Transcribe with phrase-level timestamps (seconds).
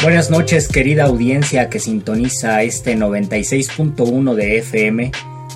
[0.00, 5.10] Buenas noches querida audiencia que sintoniza este 96.1 de FM.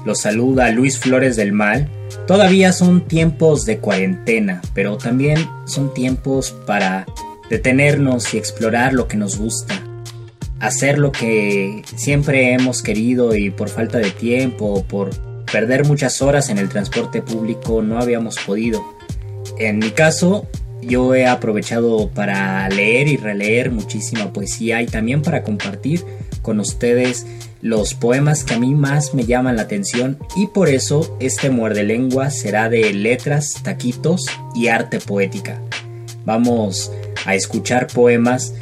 [0.04, 1.88] Los saluda Luis Flores del Mal.
[2.26, 7.06] Todavía son tiempos de cuarentena, pero también son tiempos para
[7.50, 9.80] detenernos y explorar lo que nos gusta.
[10.58, 15.10] Hacer lo que siempre hemos querido y por falta de tiempo o por
[15.52, 18.82] perder muchas horas en el transporte público no habíamos podido.
[19.60, 20.48] En mi caso,
[20.82, 26.04] yo he aprovechado para leer y releer muchísima poesía y también para compartir
[26.42, 27.26] con ustedes
[27.60, 31.84] los poemas que a mí más me llaman la atención y por eso este muerde
[31.84, 35.60] lengua será de letras, taquitos y arte poética.
[36.24, 36.90] Vamos
[37.24, 38.54] a escuchar poemas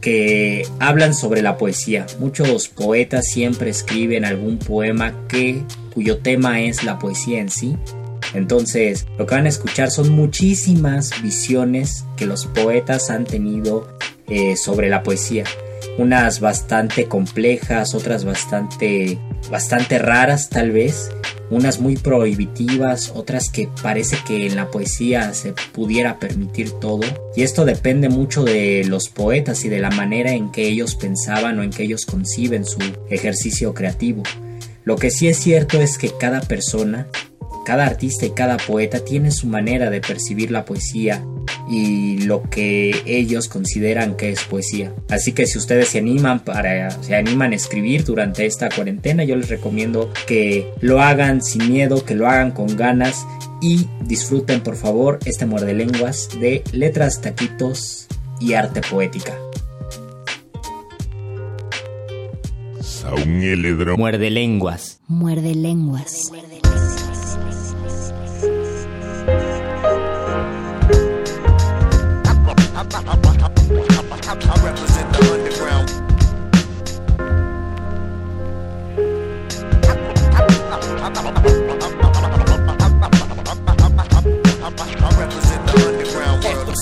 [0.00, 2.06] que hablan sobre la poesía.
[2.18, 7.76] Muchos poetas siempre escriben algún poema que cuyo tema es la poesía en sí
[8.34, 13.88] entonces, lo que van a escuchar son muchísimas visiones que los poetas han tenido
[14.28, 15.44] eh, sobre la poesía.
[15.98, 19.18] Unas bastante complejas, otras bastante,
[19.50, 21.10] bastante raras tal vez,
[21.48, 27.06] unas muy prohibitivas, otras que parece que en la poesía se pudiera permitir todo.
[27.34, 31.58] Y esto depende mucho de los poetas y de la manera en que ellos pensaban
[31.58, 34.22] o en que ellos conciben su ejercicio creativo.
[34.84, 37.08] Lo que sí es cierto es que cada persona
[37.66, 41.26] cada artista y cada poeta tiene su manera de percibir la poesía
[41.68, 44.94] y lo que ellos consideran que es poesía.
[45.10, 49.34] Así que si ustedes se animan para se animan a escribir durante esta cuarentena, yo
[49.34, 53.26] les recomiendo que lo hagan sin miedo, que lo hagan con ganas
[53.60, 58.06] y disfruten por favor este muerde lenguas de letras, taquitos
[58.38, 59.34] y arte poética.
[63.96, 65.00] Muerde lenguas.
[65.08, 66.30] Muerde lenguas.
[66.32, 66.65] Esto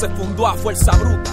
[0.00, 1.31] se fundó a fuerza bruta,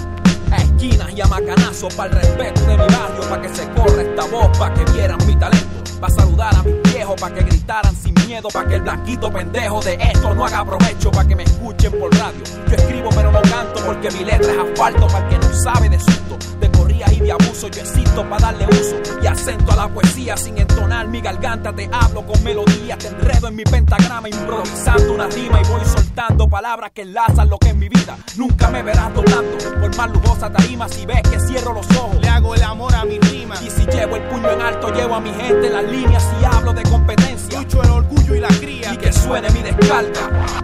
[0.52, 4.02] a esquinas y a macanazo, para el respeto de mi barrio, para que se corra
[4.02, 7.96] esta voz, para que vieran mi talento, para saludar a mis viejos, para que gritaran
[7.96, 11.44] sin miedo, para que el blanquito pendejo de esto no haga provecho, para que me
[11.44, 12.44] escuchen por radio.
[12.68, 16.00] Yo escribo pero no canto porque mi letra es asfalto, para que no sabe de
[16.00, 16.38] susto,
[17.12, 21.08] y de abuso, yo existo para darle uso y acento a la poesía sin entonar
[21.08, 25.68] mi garganta, te hablo con melodía, te enredo en mi pentagrama improvisando una rima y
[25.68, 28.18] voy soltando palabras que enlazan lo que es mi vida.
[28.38, 32.16] Nunca me verás doblando por más lujosa tarima si ves que cierro los ojos.
[32.22, 33.56] Le hago el amor a mi rima.
[33.64, 36.46] Y si llevo el puño en alto, llevo a mi gente en las líneas y
[36.46, 37.60] hablo de competencia.
[37.60, 38.94] Lucho el orgullo y la cría.
[38.94, 40.62] Y que suene mi descarga.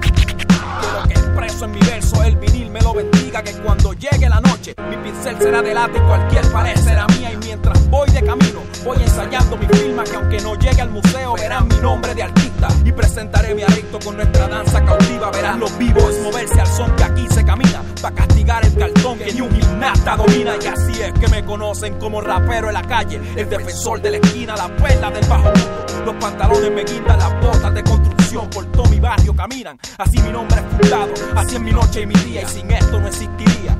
[1.38, 3.44] En mi verso, el vinil me lo bendiga.
[3.44, 7.32] Que cuando llegue la noche, mi pincel será de lata y cualquier pared será mía.
[7.32, 10.04] Y mientras voy de camino, voy ensayando mi firma.
[10.04, 12.68] Que aunque no llegue al museo, verán mi nombre de artista.
[12.84, 15.32] Y presentaré mi adicto con nuestra danza cautiva.
[15.32, 17.84] Verán los vivos moverse al son que aquí se camina.
[18.02, 20.56] Pa' castigar el cartón que ni un gimnasta domina.
[20.62, 23.22] Y así es que me conocen como rapero en la calle.
[23.36, 25.86] El defensor de la esquina, la perla del bajo mundo.
[26.06, 28.17] Los pantalones me guindan, las botas de construcción.
[28.36, 29.80] Por todo mi barrio caminan.
[29.98, 31.14] Así mi nombre es fundado.
[31.36, 32.42] Así es mi noche y mi día.
[32.42, 33.76] Y sin esto no existiría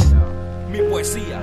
[0.72, 1.42] mi poesía.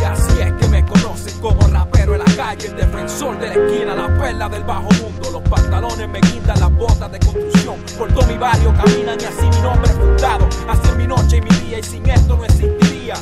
[0.00, 3.54] Y así es que me conocen como rapero en la calle, el defensor de la
[3.54, 5.30] esquina, la perla del bajo mundo.
[5.32, 7.76] Los pantalones me guindan, las botas de construcción.
[7.98, 10.48] Por todo mi barrio caminan y así mi nombre es fundado.
[10.66, 13.16] Así es mi noche y mi día y sin esto no existiría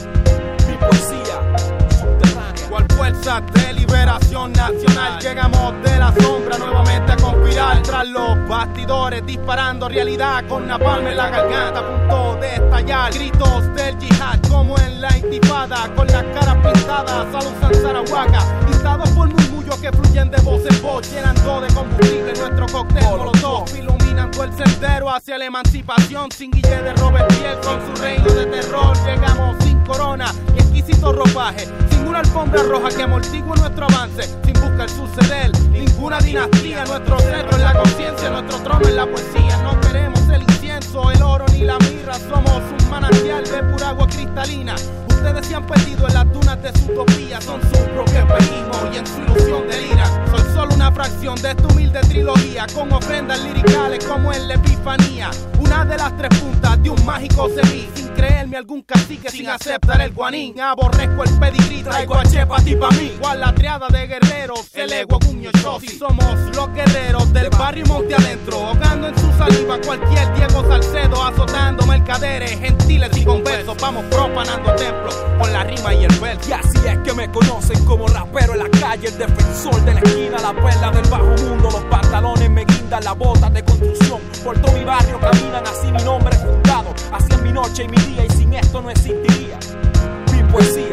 [0.68, 1.75] mi poesía
[2.96, 2.96] subterránea.
[2.96, 9.24] Cual fuerza de liberación nacional llegamos de la sombra nuevamente a conspirar tras los bastidores
[9.26, 14.78] disparando realidad con napalm en la garganta a punto de estallar gritos del yihad como
[14.78, 18.38] en la intifada con las caras pintadas salud Sarahuaca
[18.68, 19.45] instados por
[19.80, 23.64] que fluyen de voz en voz, llenando de combustible nuestro cóctel molotov.
[23.76, 26.30] Iluminando el sendero hacia la emancipación.
[26.30, 28.96] Sin Guille de Robespierre, con su reino de terror.
[29.04, 31.66] Llegamos sin corona y exquisito ropaje.
[31.90, 34.22] Sin una alfombra roja que amortigue nuestro avance.
[34.44, 36.84] Sin buscar su suceder ninguna dinastía.
[36.86, 39.56] Nuestro centro es la conciencia, nuestro trono es la poesía.
[39.62, 42.14] No queremos el incienso, el oro ni la mirra.
[42.14, 44.74] Somos un manantial de pura agua cristalina
[45.16, 48.98] Ustedes se han perdido en las dunas de su utopía, son sus propios espejismos y
[48.98, 50.26] en su ilusión de ira.
[50.30, 55.30] Soy solo una fracción de esta humilde trilogía, con ofrendas liricales como en la epifanía.
[55.60, 57.88] Una de las tres puntas de un mágico semí.
[57.94, 60.60] Sin creerme algún cacique sin aceptar el guanín.
[60.60, 63.12] Aborrezco el pedigrí, traigo a Chepa ti pa' mí.
[63.16, 65.50] Igual la triada de guerreros, el ego cuño
[65.80, 68.58] Si somos los guerreros del barrio Monte Adentro.
[68.66, 71.22] Ahogando en su saliva cualquier Diego Salcedo.
[71.22, 73.76] Azotando mercaderes, gentiles y conversos.
[73.80, 76.50] Vamos profanando templos con la rima y el verso.
[76.50, 80.00] Y así es que me conocen como rapero en la calle, el defensor de la
[80.00, 84.20] esquina, la perla del bajo mundo, los pantalones me las botas de construcción.
[84.44, 86.94] Por todo mi barrio caminan, así mi nombre fundado.
[87.18, 89.58] Es mi noche y mi día, y sin esto no existiría
[90.32, 90.85] mi poesía.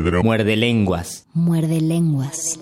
[0.00, 1.26] Muerde lenguas.
[1.34, 2.58] Muerde lenguas.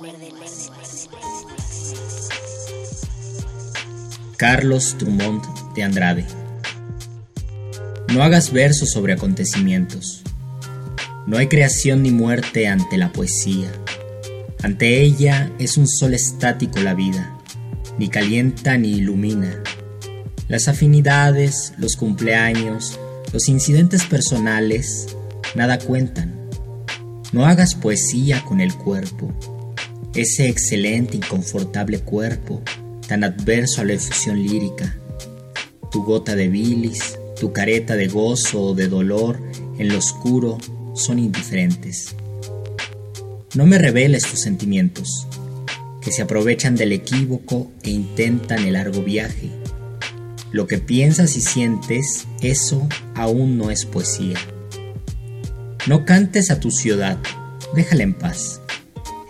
[4.37, 5.45] Carlos Drummond
[5.75, 6.25] de Andrade.
[8.13, 10.25] No hagas versos sobre acontecimientos.
[11.29, 13.71] No hay creación ni muerte ante la poesía.
[14.63, 17.39] Ante ella es un sol estático la vida,
[17.97, 19.63] ni calienta ni ilumina.
[20.49, 22.99] Las afinidades, los cumpleaños,
[23.33, 25.17] los incidentes personales,
[25.55, 26.40] nada cuentan.
[27.33, 29.33] No hagas poesía con el cuerpo,
[30.15, 32.61] ese excelente y confortable cuerpo
[33.07, 34.99] tan adverso a la efusión lírica.
[35.93, 39.41] Tu gota de bilis, tu careta de gozo o de dolor
[39.79, 40.59] en lo oscuro
[40.95, 42.17] son indiferentes.
[43.55, 45.27] No me reveles tus sentimientos,
[46.01, 49.51] que se aprovechan del equívoco e intentan el largo viaje.
[50.51, 54.39] Lo que piensas y sientes, eso aún no es poesía.
[55.87, 57.17] No cantes a tu ciudad,
[57.75, 58.61] déjala en paz.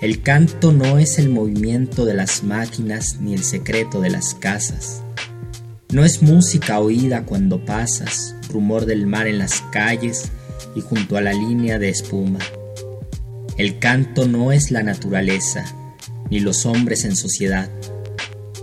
[0.00, 5.02] El canto no es el movimiento de las máquinas ni el secreto de las casas.
[5.93, 10.32] No es música oída cuando pasas, rumor del mar en las calles
[10.75, 12.41] y junto a la línea de espuma.
[13.56, 15.64] El canto no es la naturaleza,
[16.31, 17.70] ni los hombres en sociedad.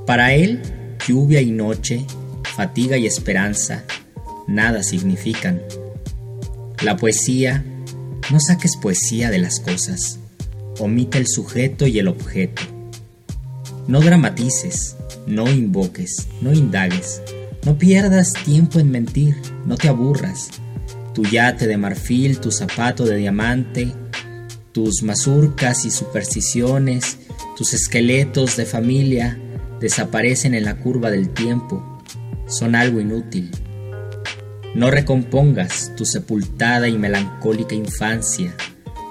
[0.05, 0.61] Para él,
[1.07, 2.05] lluvia y noche,
[2.55, 3.85] fatiga y esperanza,
[4.45, 5.61] nada significan.
[6.83, 7.63] La poesía
[8.31, 10.19] no saques poesía de las cosas.
[10.79, 12.61] Omite el sujeto y el objeto.
[13.87, 17.21] No dramatices, no invoques, no indagues.
[17.65, 19.35] No pierdas tiempo en mentir,
[19.65, 20.49] no te aburras.
[21.13, 23.93] Tu yate de marfil, tu zapato de diamante,
[24.71, 27.17] tus mazurcas y supersticiones,
[27.57, 29.39] tus esqueletos de familia
[29.79, 32.03] desaparecen en la curva del tiempo.
[32.47, 33.51] Son algo inútil.
[34.77, 38.53] No recompongas tu sepultada y melancólica infancia.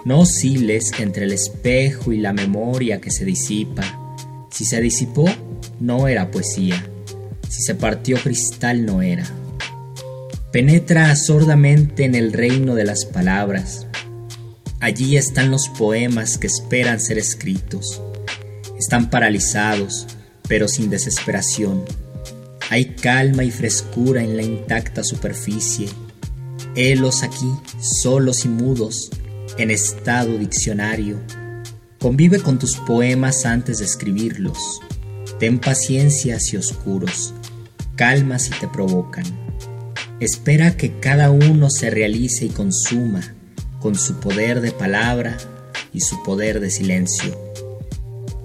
[0.05, 3.83] No osciles entre el espejo y la memoria que se disipa.
[4.49, 5.25] Si se disipó,
[5.81, 6.89] no era poesía.
[7.49, 9.27] Si se partió cristal, no era.
[10.53, 13.89] Penetra sordamente en el reino de las palabras.
[14.79, 18.01] Allí están los poemas que esperan ser escritos.
[18.79, 20.06] Están paralizados,
[20.46, 22.06] pero sin desesperación
[22.69, 25.89] hay calma y frescura en la intacta superficie.
[26.75, 29.11] Helos aquí, solos y mudos,
[29.56, 31.20] en estado diccionario.
[32.01, 34.81] Convive con tus poemas antes de escribirlos.
[35.39, 37.35] Ten paciencia si oscuros,
[37.94, 39.25] calma si te provocan.
[40.19, 43.35] Espera que cada uno se realice y consuma
[43.81, 45.37] con su poder de palabra
[45.93, 47.39] y su poder de silencio.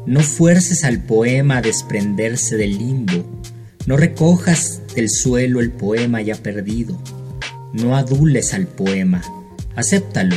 [0.05, 3.41] No fuerces al poema a desprenderse del limbo
[3.85, 7.01] no recojas del suelo el poema ya perdido.
[7.73, 9.21] No adules al poema.
[9.75, 10.35] Acéptalo,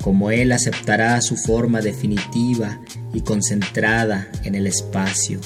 [0.00, 2.80] como él aceptará su forma definitiva
[3.12, 5.40] y concentrada en el espacio.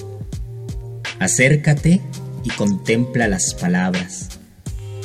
[1.19, 2.01] Acércate
[2.45, 4.29] y contempla las palabras.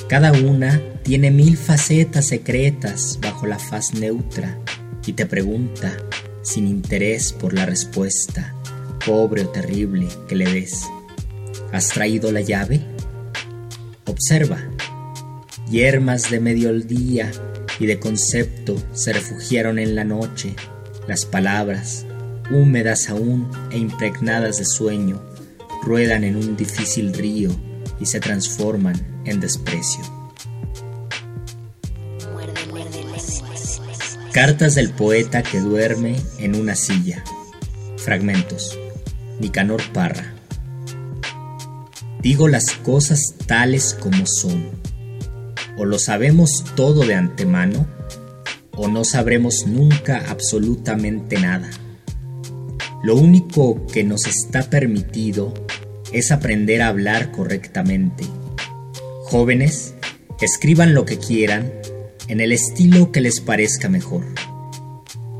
[0.10, 4.58] Cada una tiene mil facetas secretas bajo la faz neutra
[5.06, 5.96] y te pregunta,
[6.42, 8.54] sin interés por la respuesta,
[9.06, 10.88] pobre o terrible que le des.
[11.72, 12.82] ¿Has traído la llave?
[14.06, 14.58] Observa.
[15.70, 17.32] Yermas de mediodía
[17.80, 20.56] y de concepto se refugiaron en la noche.
[21.08, 22.06] Las palabras,
[22.51, 25.22] húmedas aún e impregnadas de sueño,
[25.84, 27.51] ruedan en un difícil río
[28.00, 30.01] y se transforman en desprecio.
[34.32, 37.24] Cartas del poeta que duerme en una silla.
[37.98, 38.77] Fragmentos.
[39.39, 40.37] Nicanor Parra.
[42.22, 44.72] Digo las cosas tales como son.
[45.78, 47.88] O lo sabemos todo de antemano,
[48.76, 51.70] o no sabremos nunca absolutamente nada.
[53.04, 55.54] Lo único que nos está permitido
[56.12, 58.24] es aprender a hablar correctamente.
[59.24, 59.94] Jóvenes,
[60.42, 61.72] escriban lo que quieran
[62.28, 64.26] en el estilo que les parezca mejor.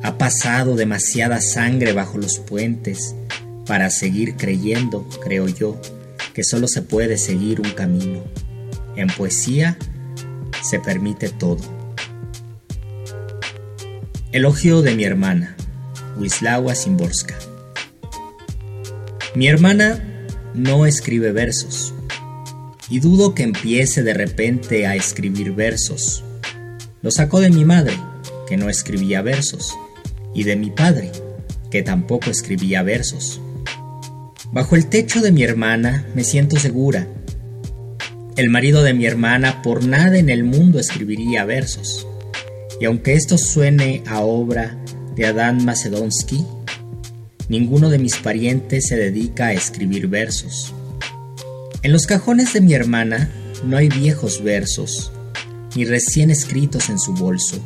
[0.04, 3.16] Ha pasado demasiada sangre bajo los puentes
[3.66, 5.80] para seguir creyendo, creo yo,
[6.38, 8.24] que solo se puede seguir un camino.
[8.96, 9.76] En poesía
[10.62, 11.58] se permite todo.
[14.32, 15.58] Elogio de mi hermana,
[16.20, 17.34] Wislawa Simborska.
[19.34, 21.96] Mi hermana no escribe versos,
[22.88, 26.24] y dudo que empiece de repente a escribir versos.
[27.02, 27.98] Lo sacó de mi madre,
[28.48, 29.76] que no escribía versos,
[30.36, 31.12] y de mi padre,
[31.72, 33.42] que tampoco escribía versos.
[34.52, 37.08] Bajo el techo de mi hermana me siento segura.
[38.38, 42.08] El marido de mi hermana por nada en el mundo escribiría versos.
[42.80, 44.78] Y aunque esto suene a obra
[45.16, 46.46] de Adán Macedonsky,
[47.50, 50.74] ninguno de mis parientes se dedica a escribir versos.
[51.82, 53.30] En los cajones de mi hermana
[53.66, 55.12] no hay viejos versos,
[55.76, 57.58] ni recién escritos en su bolso.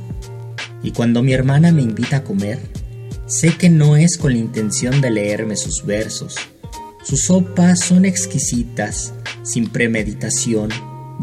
[0.82, 2.60] Y cuando mi hermana me invita a comer,
[3.28, 6.36] sé que no es con la intención de leerme sus versos.
[7.04, 10.70] Sus sopas son exquisitas, sin premeditación,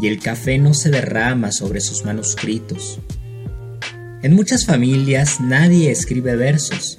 [0.01, 2.99] y el café no se derrama sobre sus manuscritos.
[4.21, 6.97] En muchas familias nadie escribe versos,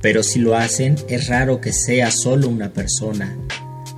[0.00, 3.36] pero si lo hacen es raro que sea solo una persona.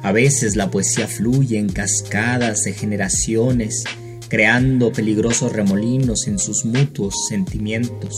[0.02, 3.84] A veces la poesía fluye en cascadas de generaciones,
[4.28, 8.16] creando peligrosos remolinos en sus mutuos sentimientos.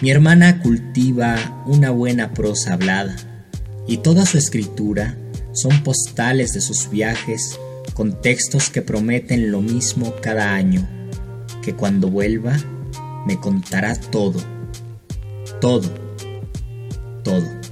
[0.00, 3.33] Mi hermana cultiva una buena prosa hablada
[3.86, 5.18] y toda su escritura
[5.52, 7.58] son postales de sus viajes
[7.94, 10.88] con textos que prometen lo mismo cada año,
[11.62, 12.56] que cuando vuelva
[13.26, 14.40] me contará todo,
[15.60, 15.88] todo,
[17.22, 17.64] todo.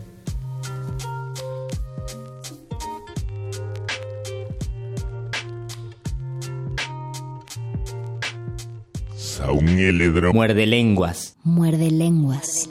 [9.52, 11.36] un Muerde lenguas.
[11.44, 12.68] Muerde lenguas.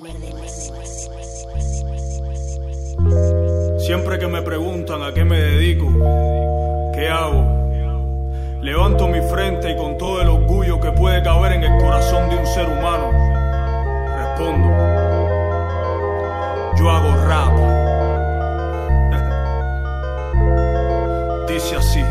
[3.79, 5.87] Siempre que me preguntan a qué me dedico,
[6.93, 7.45] qué hago,
[8.61, 12.37] levanto mi frente y con todo el orgullo que puede caber en el corazón de
[12.37, 13.11] un ser humano,
[14.17, 14.67] respondo,
[16.77, 17.53] yo hago rap.
[21.49, 22.03] Dice así.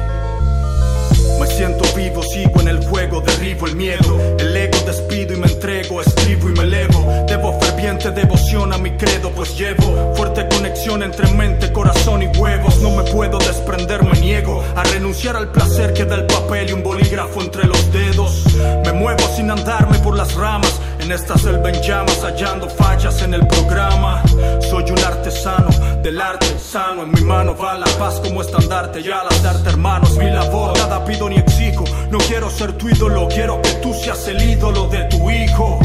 [1.41, 4.37] Me siento vivo, sigo en el juego, derribo el miedo.
[4.39, 7.25] El ego despido y me entrego, escribo y me elevo.
[7.27, 12.81] Debo ferviente devoción a mi credo, pues llevo fuerte conexión entre mente, corazón y huevos.
[12.81, 16.73] No me puedo desprender, me niego a renunciar al placer que da el papel y
[16.73, 18.45] un bolígrafo entre los dedos.
[18.85, 20.81] Me muevo sin andarme por las ramas.
[21.03, 24.23] En esta selva en llamas, hallando fallas en el programa.
[24.69, 25.69] Soy un artesano
[26.03, 27.03] del arte sano.
[27.03, 29.01] En mi mano va la paz como estandarte.
[29.01, 31.85] Y al darte hermanos, mi labor, nada pido ni exijo.
[32.11, 35.79] No quiero ser tu ídolo, quiero que tú seas el ídolo de tu hijo.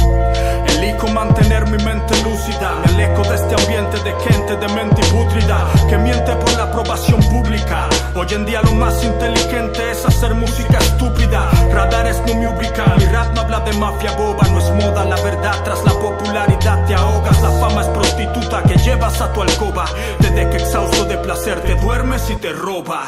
[0.67, 2.74] Elijo mantener mi mente lúcida.
[2.86, 7.22] Me alejo de este ambiente de gente de mente pútrida que miente por la aprobación
[7.22, 7.88] pública.
[8.15, 11.50] Hoy en día lo más inteligente es hacer música estúpida.
[11.72, 12.98] Radares no me ubican.
[12.98, 15.04] Mi rap no habla de mafia boba, no es moda.
[15.09, 17.41] La verdad tras la popularidad te ahogas.
[17.41, 19.85] La fama es prostituta que llevas a tu alcoba.
[20.19, 23.03] Desde que exhausto de placer te duermes y te roba.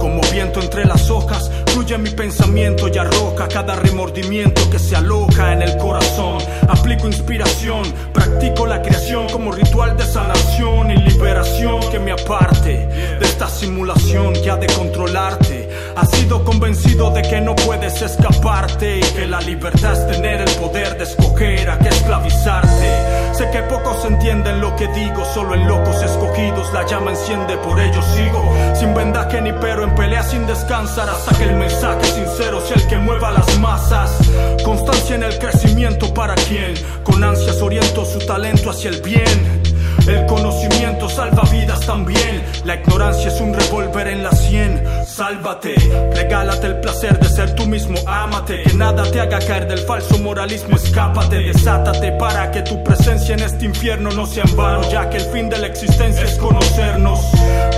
[0.00, 5.52] Como viento entre las hojas, fluye mi pensamiento y arroja cada remordimiento que se aloja
[5.52, 6.38] en el corazón.
[6.68, 12.86] Aplico inspiración, practico la creación como ritual de sanación y liberación que me aparte
[13.18, 15.55] de esta simulación que ha de controlarte.
[15.96, 20.50] Has sido convencido de que no puedes escaparte y que la libertad es tener el
[20.56, 23.34] poder de escoger a qué esclavizarte.
[23.34, 27.80] Sé que pocos entienden lo que digo, solo en locos escogidos la llama enciende, por
[27.80, 28.44] ello sigo.
[28.74, 32.86] Sin vendaje ni pero, en pelea sin descansar hasta que el mensaje sincero sea el
[32.88, 34.18] que mueva las masas.
[34.64, 36.74] Constancia en el crecimiento para quien
[37.04, 39.65] con ansias oriento su talento hacia el bien.
[40.06, 42.44] El conocimiento salva vidas también.
[42.64, 44.82] La ignorancia es un revólver en la sien.
[45.06, 45.74] Sálvate,
[46.14, 47.96] regálate el placer de ser tú mismo.
[48.06, 50.76] Ámate, que nada te haga caer del falso moralismo.
[50.76, 54.88] Escápate, desátate para que tu presencia en este infierno no sea en vano.
[54.90, 57.20] Ya que el fin de la existencia es conocernos.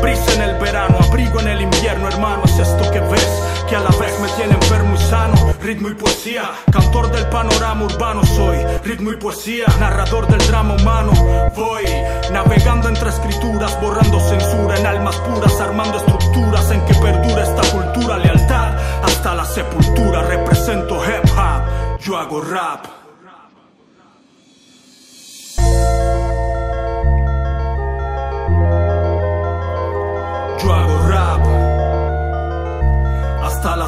[0.03, 2.43] Brisa en el verano, abrigo en el invierno, hermano.
[2.45, 3.29] Es esto que ves
[3.69, 5.35] que a la vez me tiene enfermo y sano.
[5.61, 8.59] Ritmo y poesía, cantor del panorama urbano soy.
[8.85, 11.13] Ritmo y poesía, narrador del drama humano.
[11.55, 11.85] Voy
[12.33, 18.19] navegando entre escrituras, borrando censura en almas puras, armando estructuras en que perdura esta cultura.
[18.19, 22.87] Lealtad hasta la sepultura, represento hip hop, yo hago rap.
[30.61, 30.98] Yo hago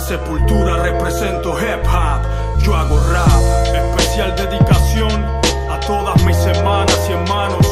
[0.00, 2.62] sepultura represento hip hop.
[2.62, 3.74] Yo hago rap.
[3.74, 5.24] Especial dedicación
[5.70, 7.66] a todas mis hermanas y hermanos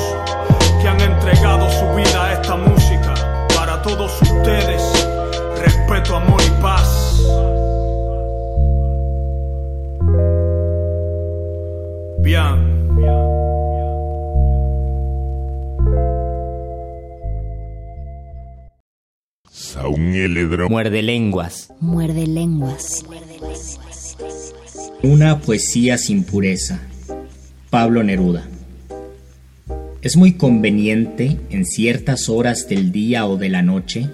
[0.81, 3.15] que han entregado su vida a esta música.
[3.55, 5.09] Para todos ustedes,
[5.59, 7.19] respeto, amor y paz.
[12.19, 13.38] Bien.
[20.69, 21.73] Muerde lenguas.
[21.81, 23.05] Muerde lenguas.
[25.03, 26.79] Una poesía sin pureza.
[27.69, 28.47] Pablo Neruda.
[30.01, 34.09] Es muy conveniente en ciertas horas del día o de la noche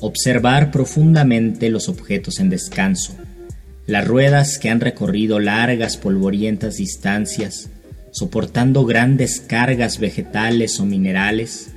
[0.00, 3.16] observar profundamente los objetos en descanso,
[3.86, 7.70] las ruedas que han recorrido largas polvorientas distancias,
[8.12, 11.72] soportando grandes cargas vegetales o minerales,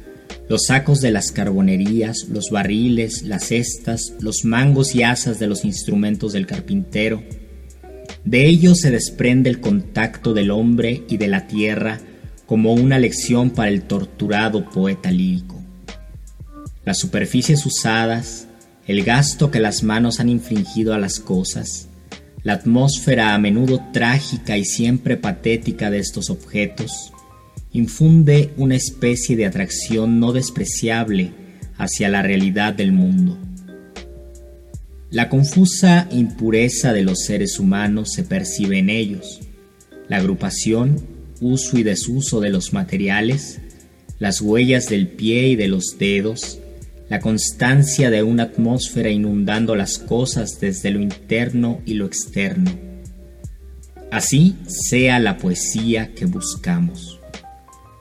[0.49, 5.63] los sacos de las carbonerías, los barriles, las cestas, los mangos y asas de los
[5.63, 7.23] instrumentos del carpintero.
[8.25, 11.99] De ellos se desprende el contacto del hombre y de la tierra
[12.47, 15.61] como una lección para el torturado poeta lírico.
[16.83, 18.47] Las superficies usadas,
[18.87, 21.89] el gasto que las manos han infligido a las cosas,
[22.41, 27.13] la atmósfera a menudo trágica y siempre patética de estos objetos,
[27.71, 31.31] infunde una especie de atracción no despreciable
[31.77, 33.37] hacia la realidad del mundo.
[35.11, 39.39] La confusa impureza de los seres humanos se percibe en ellos.
[40.07, 40.99] La agrupación,
[41.41, 43.59] uso y desuso de los materiales,
[44.19, 46.59] las huellas del pie y de los dedos,
[47.09, 52.71] la constancia de una atmósfera inundando las cosas desde lo interno y lo externo.
[54.11, 57.18] Así sea la poesía que buscamos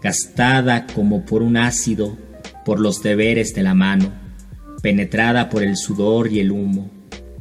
[0.02, 2.16] gastada como por un ácido
[2.64, 4.12] por los deberes de la mano,
[4.82, 6.90] penetrada por el sudor y el humo,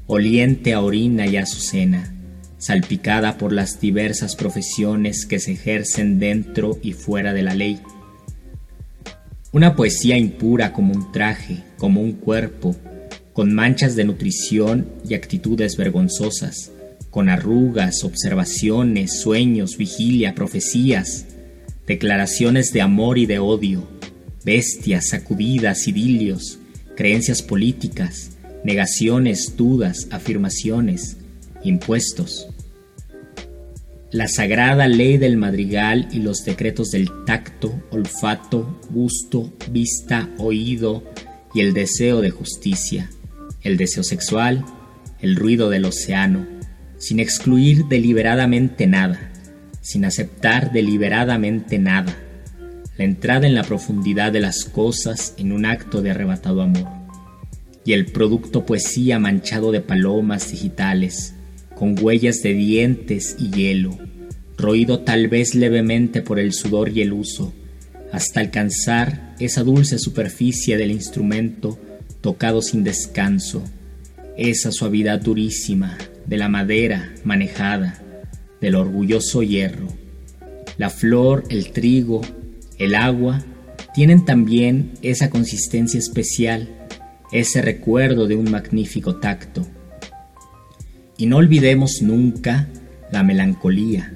[0.08, 2.13] oliente a orina y azucena,
[2.58, 7.80] salpicada por las diversas profesiones que se ejercen dentro y fuera de la ley.
[9.52, 12.76] Una poesía impura como un traje, como un cuerpo,
[13.34, 16.72] con manchas de nutrición y actitudes vergonzosas,
[17.10, 21.26] con arrugas, observaciones, sueños, vigilia, profecías,
[21.88, 23.88] declaraciones de amor y de odio,
[24.43, 26.60] bestias, sacudidas, idilios,
[26.95, 28.32] creencias políticas,
[28.63, 31.17] negaciones, dudas, afirmaciones,
[31.63, 32.50] impuestos.
[34.12, 41.04] La sagrada ley del madrigal y los decretos del tacto, olfato, gusto, vista, oído
[41.54, 43.10] y el deseo de justicia,
[43.63, 44.65] el deseo sexual,
[45.21, 46.45] el ruido del océano,
[46.97, 49.27] sin excluir deliberadamente nada
[49.88, 52.13] sin aceptar deliberadamente nada,
[52.97, 56.89] la entrada en la profundidad de las cosas en un acto de arrebatado amor,
[57.86, 61.36] y el producto poesía manchado de palomas digitales,
[61.73, 63.97] con huellas de dientes y hielo,
[64.58, 67.54] roído tal vez levemente por el sudor y el uso,
[68.12, 71.80] hasta alcanzar esa dulce superficie del instrumento
[72.19, 73.63] tocado sin descanso,
[74.36, 78.04] esa suavidad durísima de la madera manejada,
[78.62, 79.88] del orgulloso hierro.
[80.78, 82.22] La flor, el trigo,
[82.78, 83.43] el agua
[83.93, 86.70] tienen también esa consistencia especial,
[87.32, 89.65] ese recuerdo de un magnífico tacto.
[91.17, 92.67] Y no olvidemos nunca
[93.12, 94.13] la melancolía,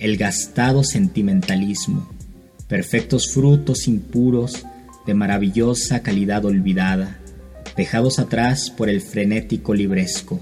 [0.00, 2.08] el gastado sentimentalismo,
[2.66, 4.66] perfectos frutos impuros
[5.06, 7.18] de maravillosa calidad olvidada,
[7.76, 10.40] dejados atrás por el frenético libresco,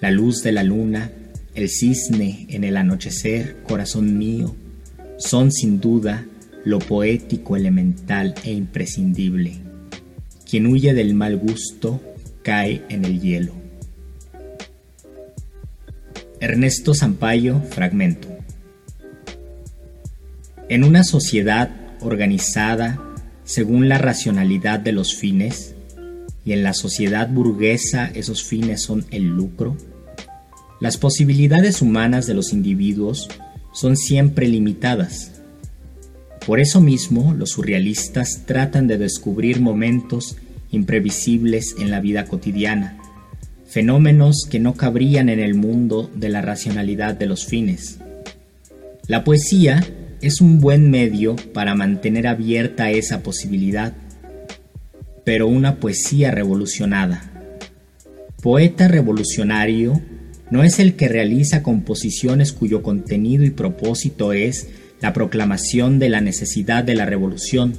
[0.00, 1.10] la luz de la luna
[1.54, 4.54] el cisne en el anochecer, corazón mío,
[5.18, 6.26] son sin duda
[6.64, 9.58] lo poético, elemental e imprescindible.
[10.48, 12.00] Quien huye del mal gusto
[12.42, 13.54] cae en el hielo.
[16.40, 18.28] Ernesto Zampayo, fragmento.
[20.68, 23.06] En una sociedad organizada
[23.50, 25.74] según la racionalidad de los fines,
[26.44, 29.76] y en la sociedad burguesa esos fines son el lucro,
[30.80, 33.28] las posibilidades humanas de los individuos
[33.72, 35.32] son siempre limitadas.
[36.46, 40.36] Por eso mismo, los surrealistas tratan de descubrir momentos
[40.70, 42.96] imprevisibles en la vida cotidiana,
[43.68, 47.98] fenómenos que no cabrían en el mundo de la racionalidad de los fines.
[49.06, 49.86] La poesía
[50.22, 53.92] es un buen medio para mantener abierta esa posibilidad,
[55.24, 57.30] pero una poesía revolucionada.
[58.42, 60.00] Poeta revolucionario
[60.50, 64.68] no es el que realiza composiciones cuyo contenido y propósito es
[65.00, 67.74] la proclamación de la necesidad de la revolución,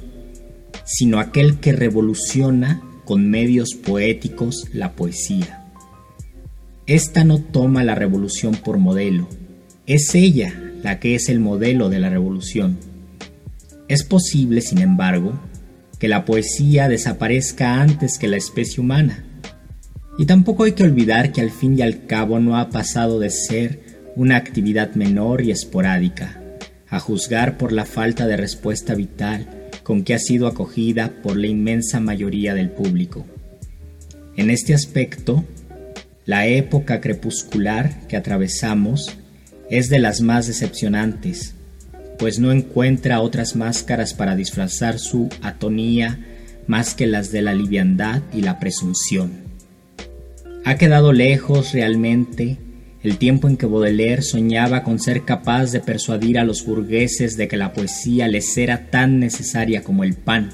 [0.84, 5.64] sino aquel que revoluciona con medios poéticos la poesía.
[6.86, 9.28] Esta no toma la revolución por modelo,
[9.86, 12.78] es ella la que es el modelo de la revolución.
[13.88, 15.38] Es posible, sin embargo,
[15.98, 19.24] que la poesía desaparezca antes que la especie humana.
[20.18, 23.30] Y tampoco hay que olvidar que al fin y al cabo no ha pasado de
[23.30, 23.80] ser
[24.14, 26.40] una actividad menor y esporádica,
[26.88, 29.46] a juzgar por la falta de respuesta vital
[29.82, 33.26] con que ha sido acogida por la inmensa mayoría del público.
[34.36, 35.44] En este aspecto,
[36.24, 39.16] la época crepuscular que atravesamos
[39.70, 41.54] es de las más decepcionantes,
[42.18, 46.20] pues no encuentra otras máscaras para disfrazar su atonía
[46.66, 49.41] más que las de la liviandad y la presunción.
[50.64, 52.58] Ha quedado lejos realmente
[53.02, 57.48] el tiempo en que Baudelaire soñaba con ser capaz de persuadir a los burgueses de
[57.48, 60.50] que la poesía les era tan necesaria como el pan.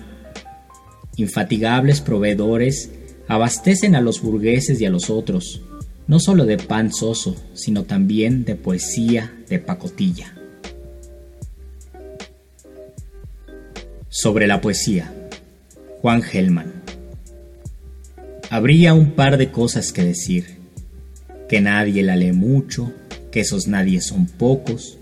[1.17, 2.91] Infatigables proveedores
[3.27, 5.61] abastecen a los burgueses y a los otros,
[6.07, 10.35] no solo de pan soso, sino también de poesía de pacotilla.
[14.09, 15.13] Sobre la poesía,
[16.01, 16.78] Juan Gelman.
[18.51, 20.57] Habría un par de cosas que decir
[21.51, 22.93] que nadie la lee mucho,
[23.31, 24.99] que esos nadie son pocos,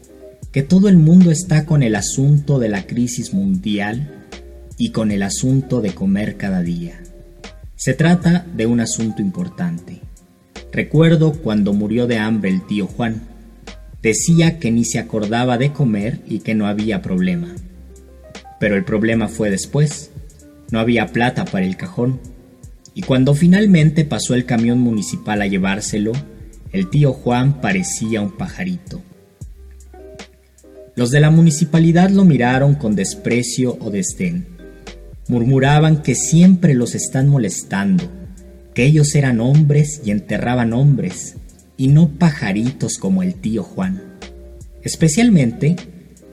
[0.51, 4.27] que todo el mundo está con el asunto de la crisis mundial
[4.79, 7.01] y con el asunto de comer cada día.
[7.77, 10.01] Se trata de un asunto importante.
[10.73, 13.23] Recuerdo cuando murió de hambre el tío Juan.
[14.03, 17.55] Decía que ni se acordaba de comer y que no había problema.
[18.59, 20.11] Pero el problema fue después.
[20.73, 22.19] No había plata para el cajón.
[22.97, 26.13] Y cuando finalmente pasó el camión municipal a llevárselo,
[26.73, 29.03] el tío Juan parecía un pajarito.
[30.95, 34.47] Los de la municipalidad lo miraron con desprecio o desdén.
[35.29, 38.11] Murmuraban que siempre los están molestando,
[38.73, 41.37] que ellos eran hombres y enterraban hombres,
[41.77, 44.01] y no pajaritos como el tío Juan.
[44.83, 45.77] Especialmente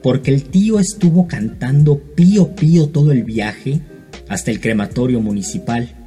[0.02, 3.82] porque el tío estuvo cantando pío pío todo el viaje
[4.28, 6.03] hasta el crematorio municipal,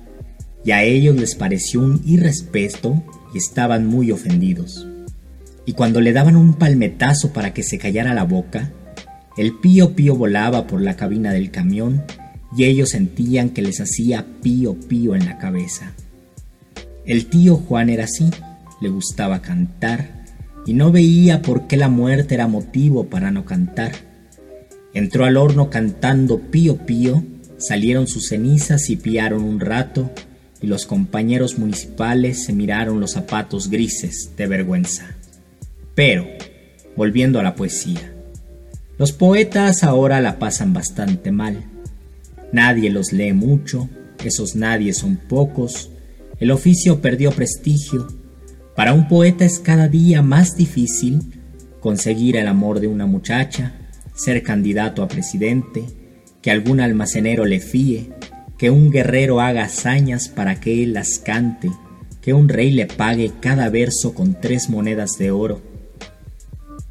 [0.68, 3.02] y a ellos les pareció un irrespeto
[3.34, 4.86] y estaban muy ofendidos.
[5.66, 8.74] Y cuando le daban un palmetazo para que se callara la boca,
[9.38, 12.04] el pío pío volaba por la cabina del camión
[12.58, 15.94] y ellos sentían que les hacía pío pío en la cabeza.
[17.06, 18.30] El tío Juan era así,
[18.82, 20.26] le gustaba cantar
[20.66, 23.94] y no veía por qué la muerte era motivo para no cantar.
[24.94, 27.24] Entró al horno cantando pío pío,
[27.58, 30.12] salieron sus cenizas y piaron un rato
[30.62, 35.16] y los compañeros municipales se miraron los zapatos grises de vergüenza.
[35.96, 36.28] Pero,
[36.96, 38.14] volviendo a la poesía,
[38.98, 41.64] los poetas ahora la pasan bastante mal.
[42.52, 43.90] Nadie los lee mucho,
[44.24, 45.92] esos nadie son pocos,
[46.40, 48.08] el oficio perdió prestigio.
[48.76, 51.22] Para un poeta es cada día más difícil
[51.80, 53.74] conseguir el amor de una muchacha,
[54.16, 55.86] ser candidato a presidente,
[56.42, 58.12] que algún almacenero le fíe,
[58.58, 61.72] que un guerrero haga hazañas para que él las cante,
[62.22, 65.62] que un rey le pague cada verso con tres monedas de oro.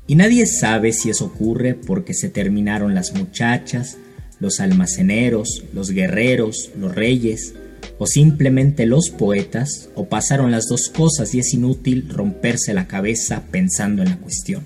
[0.07, 3.98] Y nadie sabe si eso ocurre porque se terminaron las muchachas,
[4.38, 7.55] los almaceneros, los guerreros, los reyes,
[7.98, 13.42] o simplemente los poetas, o pasaron las dos cosas y es inútil romperse la cabeza
[13.50, 14.64] pensando en la cuestión.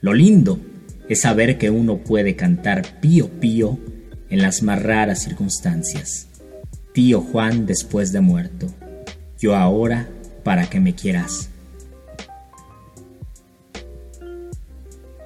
[0.00, 0.58] Lo lindo
[1.08, 3.78] es saber que uno puede cantar pío pío
[4.30, 6.28] en las más raras circunstancias.
[6.92, 8.72] Tío Juan después de muerto,
[9.38, 10.08] yo ahora
[10.42, 11.50] para que me quieras.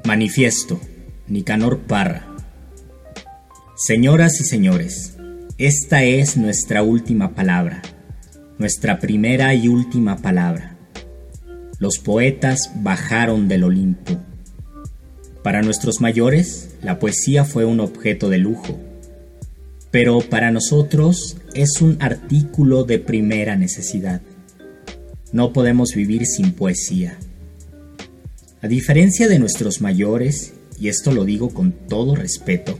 [0.05, 0.81] Manifiesto,
[1.29, 2.27] Nicanor Parra.
[3.77, 5.17] Señoras y señores,
[5.59, 7.83] esta es nuestra última palabra,
[8.59, 10.77] nuestra primera y última palabra.
[11.79, 14.19] Los poetas bajaron del Olimpo.
[15.43, 18.79] Para nuestros mayores, la poesía fue un objeto de lujo
[19.91, 24.21] pero para nosotros es un artículo de primera necesidad.
[25.33, 27.19] No podemos vivir sin poesía.
[28.63, 32.79] A diferencia de nuestros mayores, y esto lo digo con todo respeto,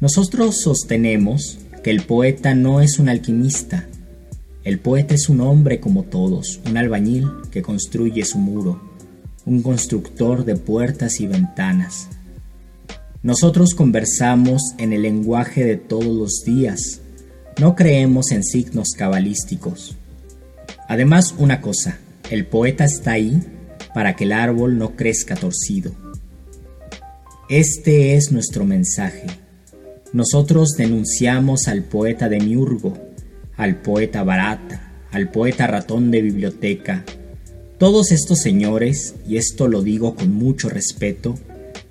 [0.00, 3.86] nosotros sostenemos que el poeta no es un alquimista,
[4.62, 8.78] El poeta es un hombre como todos, un albañil que construye su muro,
[9.46, 12.08] un constructor de puertas y ventanas.
[13.22, 17.00] Nosotros conversamos en el lenguaje de todos los días,
[17.60, 19.94] no creemos en signos cabalísticos.
[20.88, 21.98] Además, una cosa,
[22.30, 23.42] el poeta está ahí
[23.92, 25.92] para que el árbol no crezca torcido.
[27.50, 29.26] Este es nuestro mensaje.
[30.14, 32.96] Nosotros denunciamos al poeta de Miurgo,
[33.58, 37.04] al poeta barata, al poeta ratón de biblioteca.
[37.76, 41.38] Todos estos señores, y esto lo digo con mucho respeto,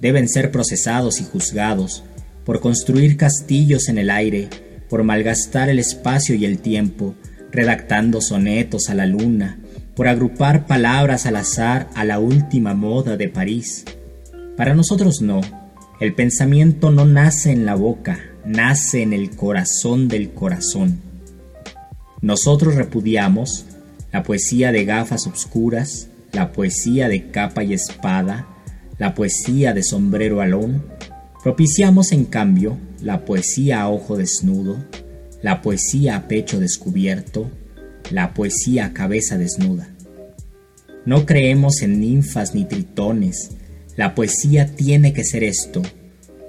[0.01, 2.03] deben ser procesados y juzgados
[2.45, 4.49] por construir castillos en el aire,
[4.89, 7.15] por malgastar el espacio y el tiempo,
[7.51, 9.59] redactando sonetos a la luna,
[9.95, 13.85] por agrupar palabras al azar a la última moda de París.
[14.55, 15.41] Para nosotros no,
[15.99, 21.01] el pensamiento no nace en la boca, nace en el corazón del corazón.
[22.21, 23.65] Nosotros repudiamos
[24.11, 28.47] la poesía de gafas obscuras, la poesía de capa y espada,
[28.99, 30.83] la poesía de sombrero alón,
[31.41, 34.77] propiciamos en cambio la poesía a ojo desnudo,
[35.41, 37.49] la poesía a pecho descubierto,
[38.11, 39.89] la poesía a cabeza desnuda.
[41.05, 43.51] No creemos en ninfas ni tritones,
[43.95, 45.81] la poesía tiene que ser esto,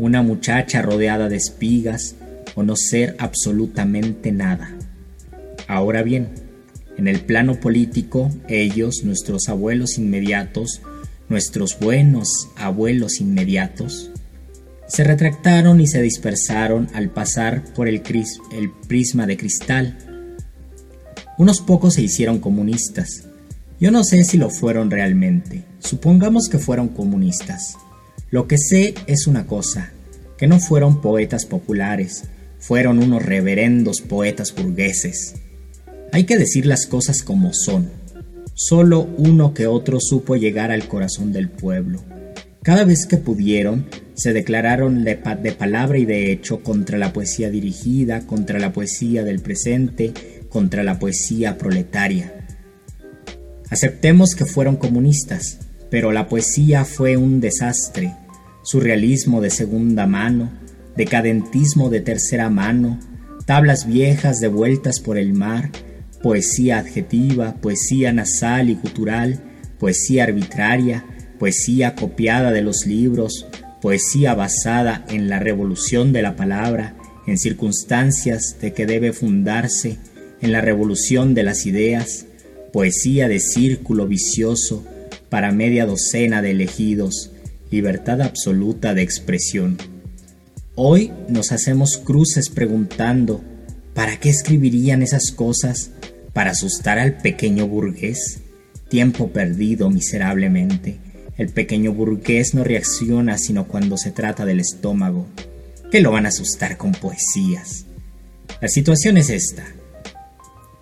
[0.00, 2.16] una muchacha rodeada de espigas
[2.56, 4.76] o no ser absolutamente nada.
[5.68, 6.30] Ahora bien,
[6.96, 10.82] en el plano político, ellos, nuestros abuelos inmediatos,
[11.30, 14.10] nuestros buenos abuelos inmediatos,
[14.86, 18.02] se retractaron y se dispersaron al pasar por el,
[18.88, 19.96] prisma de cristal.
[21.38, 23.24] Unos pocos se hicieron comunistas,
[23.80, 25.64] yo no sé si lo fueron realmente.
[25.78, 27.76] Supongamos que fueron comunistas.
[28.30, 29.90] Lo que sé es una cosa,
[30.36, 32.24] que no fueron poetas populares,
[32.58, 35.34] fueron unos reverendos poetas burgueses.
[36.12, 37.99] Hay que decir las cosas como son.
[38.62, 42.02] Solo uno que otro supo llegar al corazón del pueblo.
[42.62, 47.48] Cada vez que pudieron, se declararon de, de, palabra y de hecho contra la poesía
[47.48, 50.12] dirigida, contra la poesía del presente,
[50.50, 52.34] contra la poesía proletaria.
[53.70, 58.14] Aceptemos que fueron comunistas, pero la poesía fue un desastre,
[58.62, 60.50] surrealismo de segunda mano,
[60.98, 63.00] decadentismo de tercera mano,
[63.46, 65.70] tablas viejas devueltas por el mar,
[66.22, 69.40] poesía adjetiva, poesía nasal y gutural,
[69.78, 71.04] poesía arbitraria,
[71.38, 73.46] poesía copiada de los libros,
[73.80, 79.98] poesía basada en la revolución de la palabra, en circunstancias de que debe fundarse,
[80.40, 82.26] en la revolución de las ideas,
[82.72, 84.84] poesía de círculo vicioso
[85.28, 87.30] para media docena de elegidos,
[87.70, 89.78] libertad absoluta de expresión.
[90.74, 93.42] Hoy nos hacemos cruces preguntando,
[93.94, 95.90] ¿para qué escribirían esas cosas?
[96.32, 98.40] ¿Para asustar al pequeño burgués?
[98.88, 100.98] Tiempo perdido miserablemente.
[101.36, 105.26] El pequeño burgués no reacciona sino cuando se trata del estómago.
[105.90, 107.86] ¿Qué lo van a asustar con poesías?
[108.60, 109.64] La situación es esta.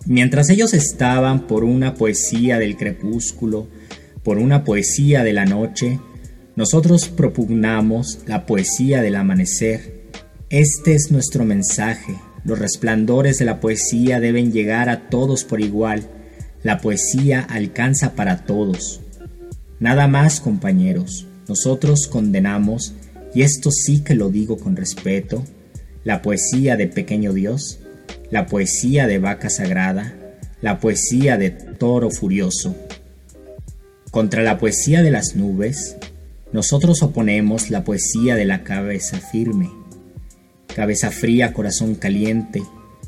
[0.07, 3.69] Mientras ellos estaban por una poesía del crepúsculo,
[4.23, 5.99] por una poesía de la noche,
[6.57, 10.09] nosotros propugnamos la poesía del amanecer.
[10.51, 12.17] Este es nuestro mensaje.
[12.45, 16.09] Los resplandores de la poesía deben llegar a todos por igual.
[16.63, 19.01] La poesía alcanza para todos.
[19.81, 21.27] Nada más, compañeros.
[21.49, 22.95] Nosotros condenamos,
[23.35, 25.45] y esto sí que lo digo con respeto,
[26.05, 27.81] la poesía de Pequeño Dios,
[28.31, 30.15] la poesía de vaca sagrada,
[30.61, 32.75] la poesía de toro furioso.
[34.11, 35.97] Contra la poesía de las nubes,
[36.53, 39.71] nosotros oponemos la poesía de la cabeza firme.
[40.79, 42.63] Cabeza fría, corazón caliente,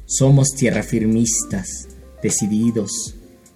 [0.04, 1.86] somos tierra firmistas,
[2.20, 3.14] decididos.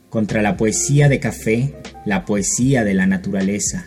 [0.09, 1.75] Contra la poesía de café,
[2.05, 3.87] la poesía de la naturaleza.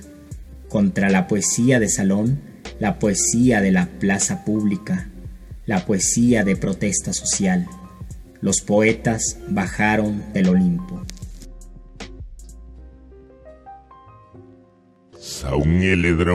[0.68, 2.42] Contra la poesía de salón,
[2.78, 5.08] la poesía de la plaza pública
[5.66, 7.68] la poesía de protesta social.
[8.42, 11.04] Los poetas bajaron del Olimpo.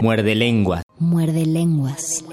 [0.02, 0.82] Muerde lenguas.
[0.98, 2.24] Muerde lenguas.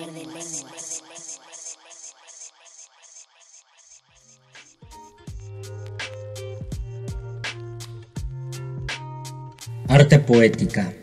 [10.30, 10.94] Poética.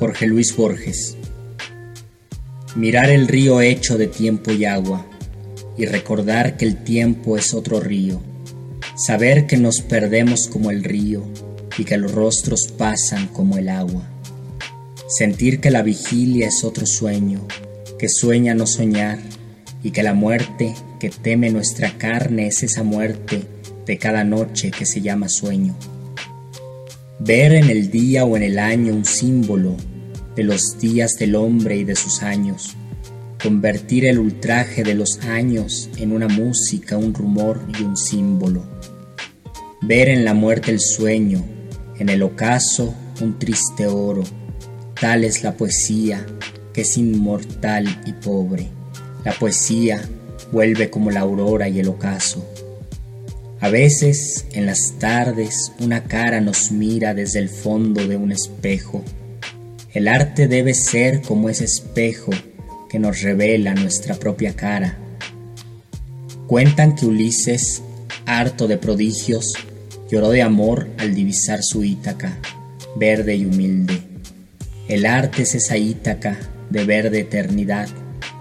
[0.00, 1.16] Jorge Luis Borges.
[2.74, 5.06] Mirar el río hecho de tiempo y agua
[5.78, 8.20] y recordar que el tiempo es otro río,
[8.96, 11.22] saber que nos perdemos como el río
[11.78, 14.02] y que los rostros pasan como el agua,
[15.16, 17.46] sentir que la vigilia es otro sueño,
[18.00, 19.20] que sueña no soñar
[19.84, 23.44] y que la muerte que teme nuestra carne es esa muerte
[23.86, 25.76] de cada noche que se llama sueño.
[27.18, 29.74] Ver en el día o en el año un símbolo
[30.34, 32.76] de los días del hombre y de sus años.
[33.42, 38.64] Convertir el ultraje de los años en una música, un rumor y un símbolo.
[39.80, 41.42] Ver en la muerte el sueño,
[41.98, 44.24] en el ocaso un triste oro.
[45.00, 46.24] Tal es la poesía
[46.74, 48.68] que es inmortal y pobre.
[49.24, 50.02] La poesía
[50.52, 52.46] vuelve como la aurora y el ocaso.
[53.58, 59.02] A veces, en las tardes, una cara nos mira desde el fondo de un espejo.
[59.94, 62.32] El arte debe ser como ese espejo
[62.90, 64.98] que nos revela nuestra propia cara.
[66.46, 67.82] Cuentan que Ulises,
[68.26, 69.54] harto de prodigios,
[70.10, 72.38] lloró de amor al divisar su Ítaca,
[72.94, 74.02] verde y humilde.
[74.86, 76.38] El arte es esa Ítaca
[76.68, 77.88] de verde eternidad,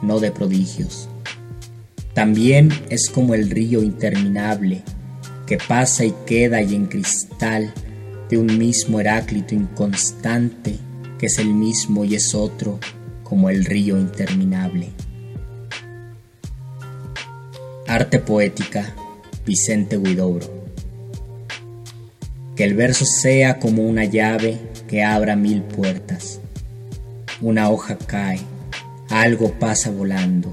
[0.02, 1.08] no de prodigios.
[2.14, 4.84] También es como el río interminable
[5.46, 7.74] que pasa y queda y en cristal
[8.30, 10.78] de un mismo Heráclito inconstante
[11.18, 12.80] que es el mismo y es otro
[13.24, 14.90] como el río interminable.
[17.88, 18.94] Arte poética,
[19.46, 20.66] Vicente Huidobro.
[22.56, 26.40] Que el verso sea como una llave que abra mil puertas.
[27.42, 28.40] Una hoja cae,
[29.10, 30.52] algo pasa volando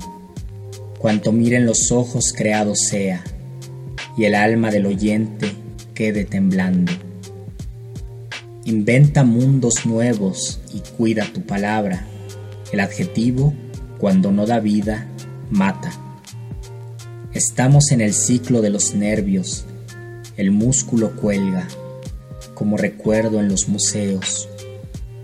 [1.03, 3.25] cuanto miren los ojos creado sea,
[4.17, 5.53] y el alma del oyente
[5.95, 6.93] quede temblando.
[8.65, 12.07] Inventa mundos nuevos y cuida tu palabra.
[12.73, 13.53] El adjetivo,
[13.99, 15.07] cuando no da vida,
[15.51, 15.93] mata.
[17.33, 19.65] Estamos en el ciclo de los nervios.
[20.37, 21.67] El músculo cuelga,
[22.55, 24.49] como recuerdo en los museos.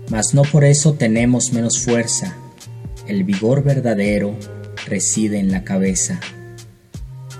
[0.09, 2.35] Mas no por eso tenemos menos fuerza.
[3.07, 4.35] El vigor verdadero
[4.85, 6.19] reside en la cabeza.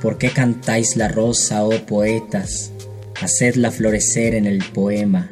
[0.01, 2.71] ¿Por qué cantáis la rosa, oh poetas?
[3.19, 5.29] Hacedla florecer en el poema.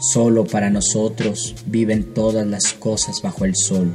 [0.00, 3.92] Solo para nosotros viven todas las cosas bajo el sol.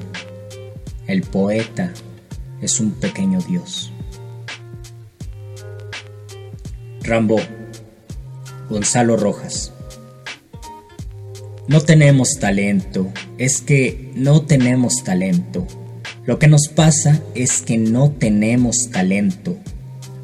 [1.08, 1.92] El poeta
[2.62, 3.92] es un pequeño dios.
[7.02, 7.38] Rambo,
[8.70, 9.74] Gonzalo Rojas.
[11.68, 15.68] No tenemos talento, es que no tenemos talento.
[16.26, 19.58] Lo que nos pasa es que no tenemos talento.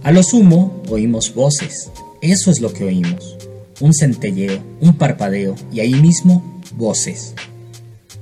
[0.02, 1.92] A lo sumo, oímos voces.
[2.22, 3.38] Eso es lo que oímos.
[3.80, 7.36] Un centelleo, un parpadeo y ahí mismo voces.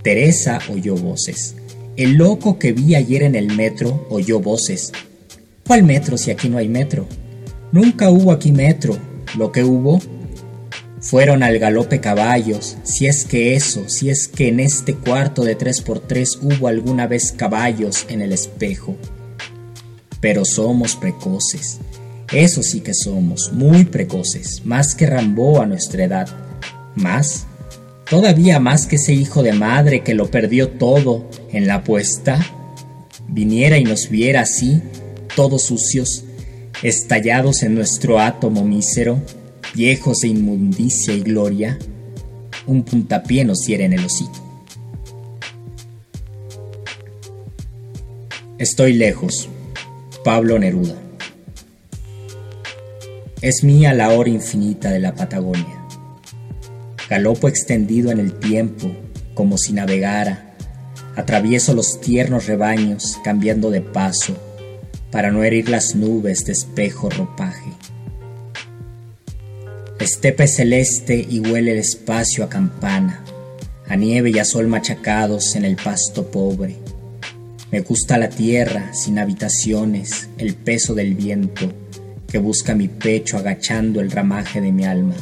[0.04, 1.56] Teresa oyó voces.
[1.96, 4.92] El loco que vi ayer en el metro oyó voces.
[5.66, 7.08] ¿Cuál metro si aquí no hay metro?
[7.72, 8.98] Nunca hubo aquí metro.
[9.38, 10.02] Lo que hubo
[11.00, 15.56] fueron al galope caballos, si es que eso, si es que en este cuarto de
[15.56, 18.96] tres por tres hubo alguna vez caballos en el espejo.
[20.20, 21.80] Pero somos precoces,
[22.34, 26.28] eso sí que somos, muy precoces, más que Rambó a nuestra edad,
[26.96, 27.46] más,
[28.10, 32.46] todavía más que ese hijo de madre que lo perdió todo en la apuesta,
[33.28, 34.82] viniera y nos viera así,
[35.36, 36.26] todos sucios,
[36.84, 39.22] estallados en nuestro átomo mísero,
[39.74, 41.78] viejos de inmundicia y gloria,
[42.66, 44.50] un puntapié nos hiere en el hocico.
[48.58, 49.48] Estoy lejos.
[50.24, 50.96] Pablo Neruda.
[53.42, 55.86] Es mía la hora infinita de la Patagonia.
[57.10, 58.92] Galopo extendido en el tiempo,
[59.34, 60.56] como si navegara.
[61.16, 64.36] Atravieso los tiernos rebaños, cambiando de paso,
[65.10, 67.79] para no herir las nubes de espejo ropaje.
[70.00, 73.22] Estepe celeste y huele el espacio a campana,
[73.86, 76.78] a nieve y a sol machacados en el pasto pobre.
[77.70, 81.74] Me gusta la tierra sin habitaciones, el peso del viento
[82.30, 85.16] que busca mi pecho agachando el ramaje de mi alma.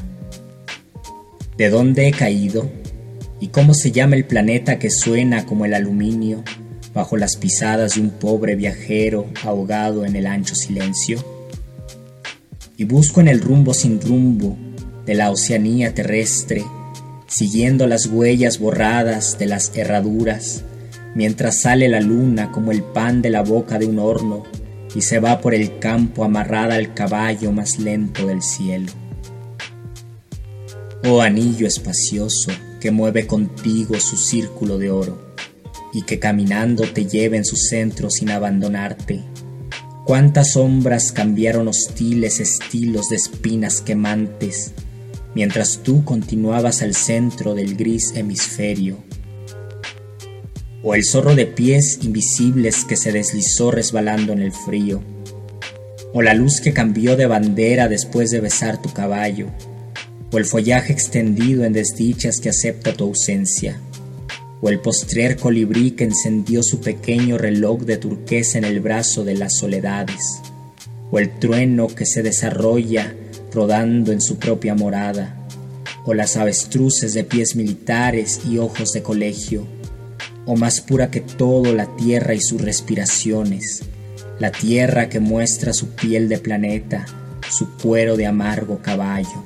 [1.57, 2.69] ¿De dónde he caído?
[3.39, 6.43] ¿Y cómo se llama el planeta que suena como el aluminio
[6.93, 11.17] bajo las pisadas de un pobre viajero ahogado en el ancho silencio?
[12.77, 14.55] Y busco en el rumbo sin rumbo
[15.07, 16.65] de la Oceanía terrestre,
[17.27, 20.63] siguiendo las huellas borradas de las herraduras,
[21.15, 24.43] mientras sale la luna como el pan de la boca de un horno
[24.93, 28.91] y se va por el campo amarrada al caballo más lento del cielo.
[31.05, 32.51] Oh anillo espacioso
[32.81, 35.33] que mueve contigo su círculo de oro
[35.93, 39.23] y que caminando te lleva en su centro sin abandonarte.
[40.05, 44.73] Cuántas sombras cambiaron hostiles estilos de espinas quemantes
[45.37, 48.97] mientras tú continuabas al centro del gris hemisferio,
[50.81, 54.99] o el zorro de pies invisibles que se deslizó resbalando en el frío,
[56.11, 59.45] o la luz que cambió de bandera después de besar tu caballo,
[60.31, 63.79] o el follaje extendido en desdichas que acepta tu ausencia,
[64.59, 69.35] o el postrer colibrí que encendió su pequeño reloj de turquesa en el brazo de
[69.35, 70.41] las soledades,
[71.11, 73.13] o el trueno que se desarrolla
[73.51, 75.47] rodando en su propia morada,
[76.05, 79.67] o las avestruces de pies militares y ojos de colegio,
[80.45, 83.83] o más pura que todo la tierra y sus respiraciones,
[84.39, 87.05] la tierra que muestra su piel de planeta,
[87.49, 89.43] su cuero de amargo caballo,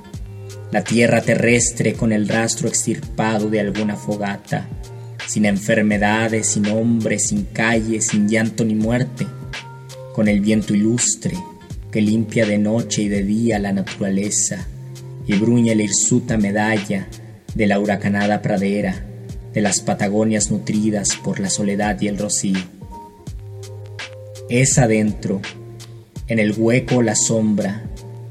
[0.71, 4.67] la tierra terrestre con el rastro extirpado de alguna fogata,
[5.27, 9.25] sin enfermedades, sin hombres, sin calles, sin llanto ni muerte,
[10.13, 11.37] con el viento ilustre
[11.91, 14.65] que limpia de noche y de día la naturaleza
[15.27, 17.07] y bruñe la hirsuta medalla
[17.53, 19.05] de la huracanada pradera,
[19.53, 22.59] de las Patagonias nutridas por la soledad y el rocío.
[24.49, 25.41] Es adentro,
[26.27, 27.83] en el hueco la sombra,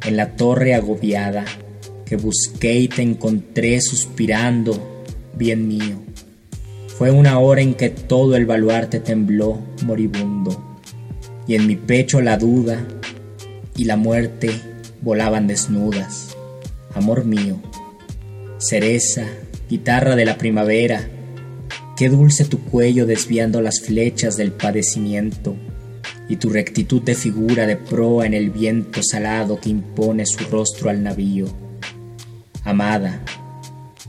[0.05, 1.45] en la torre agobiada,
[2.07, 5.05] que busqué y te encontré suspirando,
[5.35, 6.01] bien mío.
[6.89, 10.79] Fue una hora en que todo el baluarte tembló moribundo,
[11.47, 12.87] y en mi pecho la duda
[13.77, 14.51] y la muerte
[15.03, 16.37] volaban desnudas.
[16.95, 17.61] Amor mío,
[18.59, 19.27] cereza,
[19.69, 21.09] guitarra de la primavera,
[21.97, 25.57] qué dulce tu cuello desviando las flechas del padecimiento
[26.29, 30.91] y tu rectitud de figura de proa en el viento salado que impone su rostro
[30.91, 31.47] al navío.
[32.65, 33.23] Amada,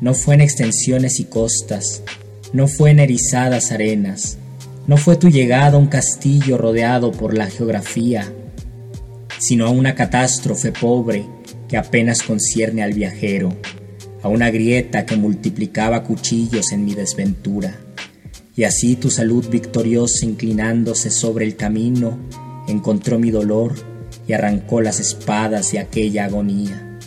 [0.02, 2.04] no fue en extensiones y costas,
[2.54, 4.38] no fue en erizadas arenas,
[4.88, 8.32] no fue tu llegada a un castillo rodeado por la geografía,
[9.42, 11.26] sino a una catástrofe pobre
[11.68, 13.54] que apenas concierne al viajero,
[14.22, 17.76] a una grieta que multiplicaba cuchillos en mi desventura
[18.56, 22.20] y así tu salud victoriosa inclinándose sobre el camino,
[22.68, 23.74] encontró mi dolor
[24.28, 27.00] y arrancó las espadas de aquella agonía.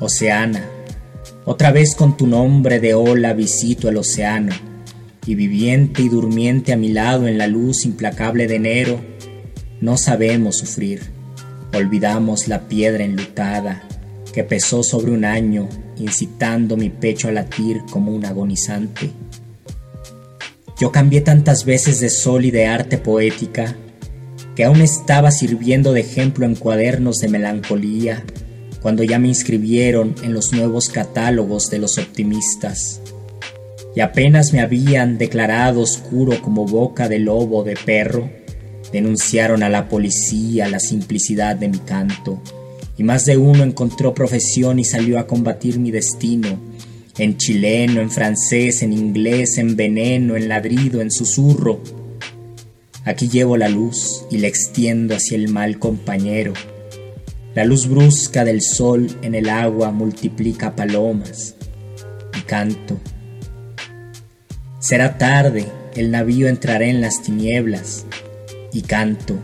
[0.00, 0.68] Oceana,
[1.44, 4.52] otra vez con tu nombre de ola visito el océano,
[5.26, 9.00] y viviente y durmiente a mi lado en la luz implacable de enero,
[9.80, 11.02] no sabemos sufrir,
[11.76, 13.82] olvidamos la piedra enlutada
[14.32, 19.10] que pesó sobre un año, incitando mi pecho a latir como un agonizante.
[20.78, 23.76] Yo cambié tantas veces de sol y de arte poética
[24.54, 28.24] que aún estaba sirviendo de ejemplo en cuadernos de melancolía
[28.80, 33.00] cuando ya me inscribieron en los nuevos catálogos de los optimistas.
[33.94, 38.30] Y apenas me habían declarado oscuro como boca de lobo de perro,
[38.92, 42.42] denunciaron a la policía la simplicidad de mi canto,
[42.96, 46.58] y más de uno encontró profesión y salió a combatir mi destino
[47.18, 51.80] en chileno, en francés, en inglés, en veneno, en ladrido, en susurro.
[53.04, 56.52] Aquí llevo la luz y la extiendo hacia el mal compañero.
[57.54, 61.56] La luz brusca del sol en el agua multiplica palomas
[62.38, 63.00] y canto.
[64.78, 65.66] Será tarde,
[65.96, 68.06] el navío entrará en las tinieblas
[68.72, 69.38] y canto.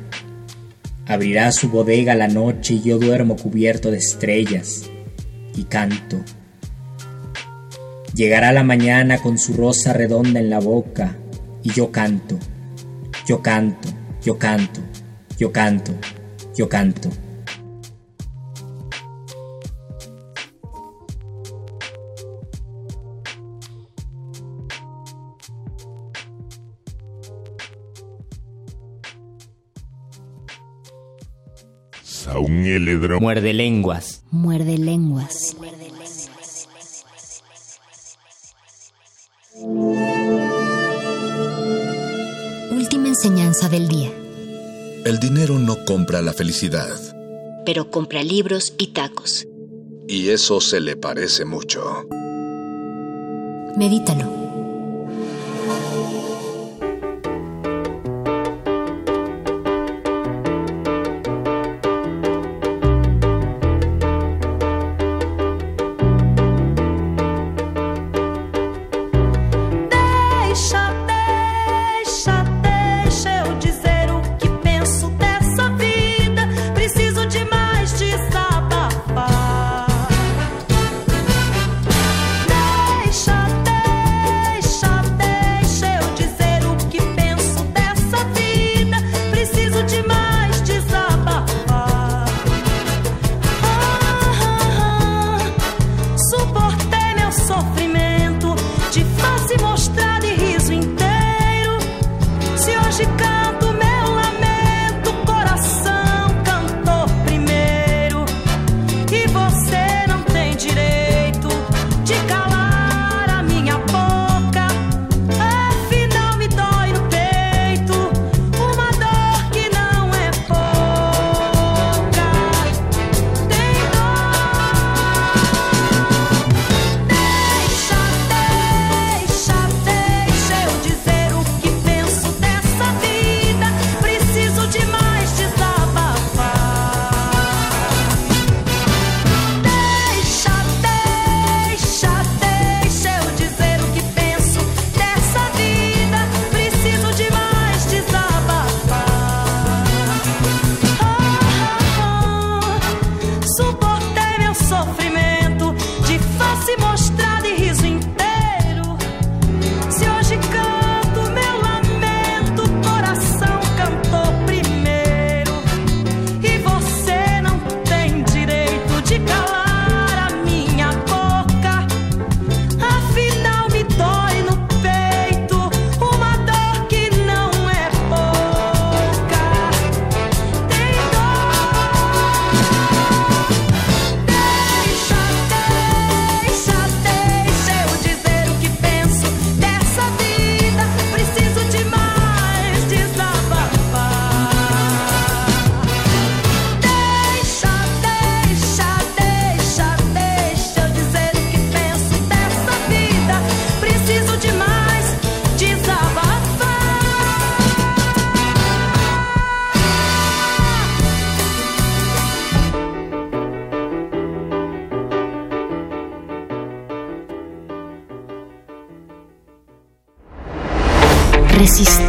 [1.07, 4.85] Abrirá su bodega la noche y yo duermo cubierto de estrellas
[5.55, 6.21] y canto.
[8.15, 11.17] Llegará la mañana con su rosa redonda en la boca
[11.63, 12.39] y yo canto,
[13.27, 13.89] yo canto,
[14.23, 14.81] yo canto,
[15.37, 15.93] yo canto,
[16.55, 17.11] yo canto.
[33.21, 34.23] Muerde lenguas.
[34.31, 35.57] Muerde lenguas.
[42.71, 44.11] Última enseñanza del día.
[45.05, 46.97] El dinero no compra la felicidad.
[47.67, 49.47] Pero compra libros y tacos.
[50.09, 52.07] Y eso se le parece mucho.
[53.77, 54.44] Medítalo.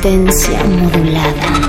[0.06, 1.66] Resistencia modulada.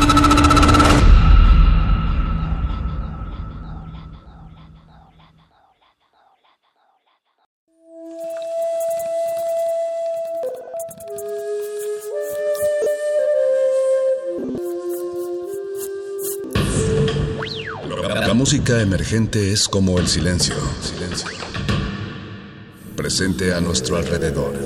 [18.26, 20.56] La música emergente es como el silencio.
[22.96, 24.65] Presente a nuestro alrededor.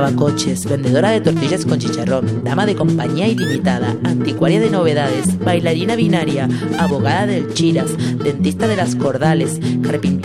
[0.00, 6.48] Lavacoches, vendedora de tortillas con chicharrón, dama de compañía ilimitada, anticuaria de novedades, bailarina binaria,
[6.78, 7.90] abogada del Chiras,
[8.22, 9.58] dentista de las Cordales,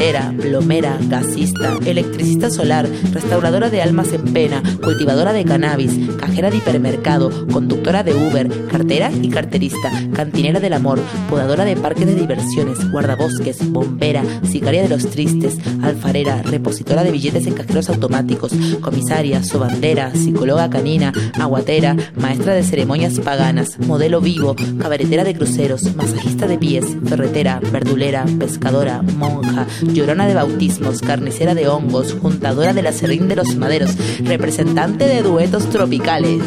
[0.04, 6.58] carpintera, plomera, gasista, electricista solar, restauradora de almas en pena, cultivadora de cannabis, cajera de
[6.58, 10.99] hipermercado, conductora de Uber, cartera y carterista, cantinera del amor,
[11.30, 17.47] podadora de parques de diversiones, guardabosques, bombera, sicaria de los tristes, alfarera, repositora de billetes
[17.47, 18.51] en cajeros automáticos,
[18.82, 26.45] comisaria, sobandera, psicóloga canina, aguatera, maestra de ceremonias paganas, modelo vivo, cabaretera de cruceros, masajista
[26.45, 32.91] de pies, ferretera, verdulera, pescadora, monja, llorona de bautismos, carnicera de hongos, juntadora de la
[32.91, 33.91] serrín de los maderos,
[34.24, 36.41] representante de duetos tropicales.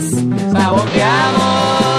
[0.53, 1.96] Saboteamos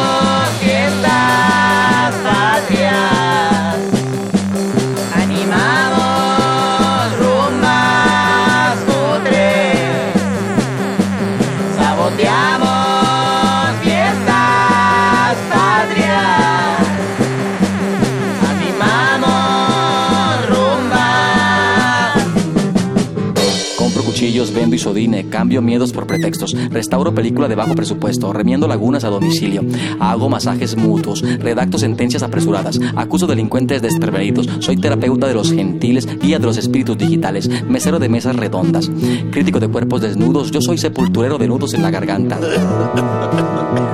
[25.30, 29.64] cambio miedos por pretextos, restauro película de bajo presupuesto, remiendo lagunas a domicilio,
[30.00, 36.40] hago masajes mutuos, redacto sentencias apresuradas, acuso delincuentes desprevenidos, soy terapeuta de los gentiles, guía
[36.40, 38.90] de los espíritus digitales, mesero de mesas redondas,
[39.32, 42.38] crítico de cuerpos desnudos, yo soy sepulturero de nudos en la garganta.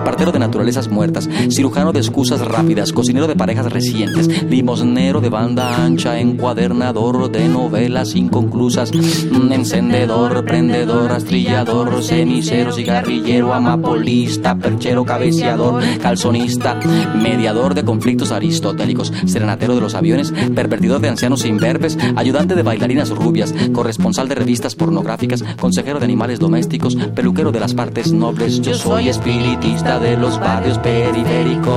[0.06, 5.84] Partero de naturalezas muertas, cirujano de excusas rápidas, cocinero de parejas recientes, limosnero de banda
[5.84, 16.80] ancha, encuadernador de novelas inconclusas, mm, encendedor, prendedor, astrillador, cenicero, cigarrillero, amapolista, perchero, cabeceador, calzonista,
[17.16, 23.10] mediador de conflictos aristotélicos, serenatero de los aviones, pervertidor de ancianos imberbes, ayudante de bailarinas
[23.10, 28.74] rubias, corresponsal de revistas pornográficas, consejero de animales domésticos, peluquero de las partes nobles, yo
[28.74, 29.10] soy
[29.82, 31.74] de los barrios periféricos.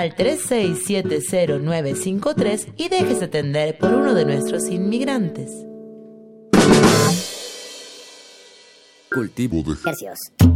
[0.00, 5.52] Al 3670953 y déjese atender por uno de nuestros inmigrantes.
[9.12, 10.49] Cultivo de.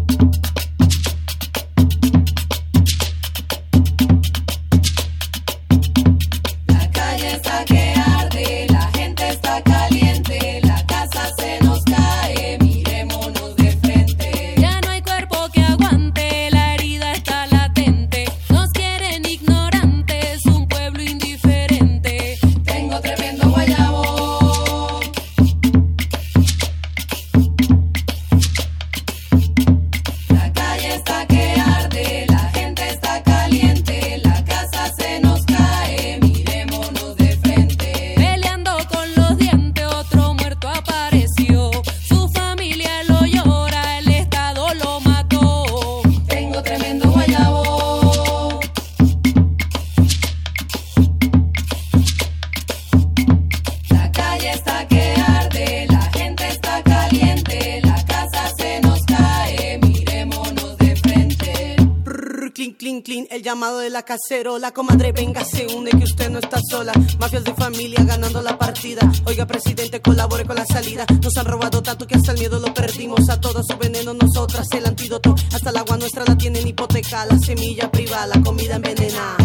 [63.65, 64.73] Llamado de la cacerola.
[64.73, 66.93] Comadre, venga, se une que usted no está sola.
[67.19, 69.01] Mafias de familia ganando la partida.
[69.25, 71.07] Oiga, presidente, colabore con la salida.
[71.23, 73.29] Nos han robado tanto que hasta el miedo lo perdimos.
[73.31, 75.35] A todo su veneno, nosotras el antídoto.
[75.53, 77.25] Hasta el agua nuestra la tienen hipoteca.
[77.27, 79.37] La semilla privada, la comida envenenada.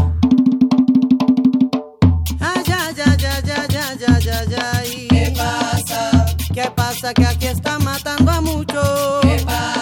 [2.41, 5.07] ay, ay, ay.
[5.09, 6.25] ¿Qué pasa?
[6.53, 7.13] ¿Qué pasa?
[7.13, 9.21] Que aquí está matando a muchos.
[9.21, 9.78] ¿Qué pasa?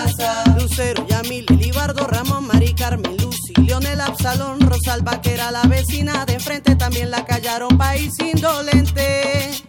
[4.28, 9.67] Absalón, Rosalba, que era la vecina de enfrente, también la callaron, país indolente.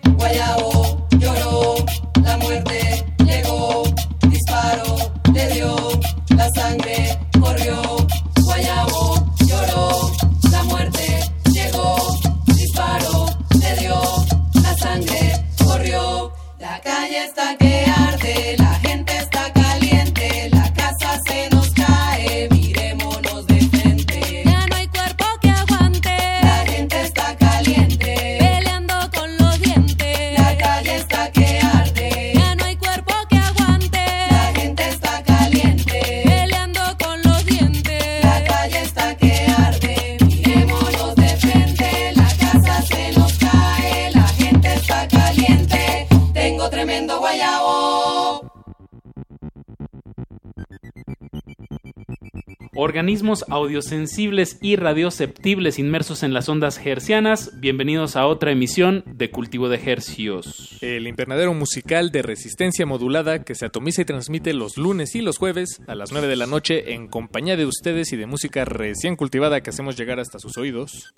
[53.08, 59.70] Organismos audiosensibles y radioceptibles inmersos en las ondas hercianas, bienvenidos a otra emisión de Cultivo
[59.70, 60.76] de Hercios.
[60.82, 65.38] El invernadero musical de resistencia modulada que se atomiza y transmite los lunes y los
[65.38, 69.16] jueves a las 9 de la noche en compañía de ustedes y de música recién
[69.16, 71.14] cultivada que hacemos llegar hasta sus oídos.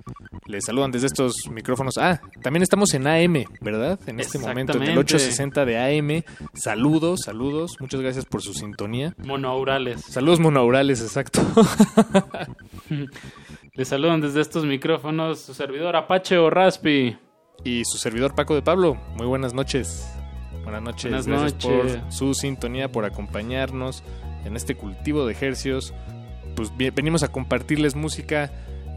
[0.47, 1.99] Les saludan desde estos micrófonos.
[1.99, 4.01] Ah, también estamos en AM, ¿verdad?
[4.09, 5.15] En este momento, en el Exactamente.
[5.15, 6.25] 860 de AM.
[6.55, 7.77] Saludos, saludos.
[7.79, 9.15] Muchas gracias por su sintonía.
[9.19, 10.01] Monoaurales.
[10.01, 11.41] Saludos monoaurales, exacto.
[13.75, 17.17] Les saludan desde estos micrófonos su servidor Apache o Raspi.
[17.65, 18.97] Y su servidor Paco de Pablo.
[19.17, 20.09] Muy buenas noches.
[20.65, 21.05] Buenas noches.
[21.11, 21.97] Buenas Gracias noches.
[22.03, 24.03] por su sintonía, por acompañarnos
[24.45, 25.95] en este cultivo de ejercios.
[26.57, 28.51] Pues venimos a compartirles música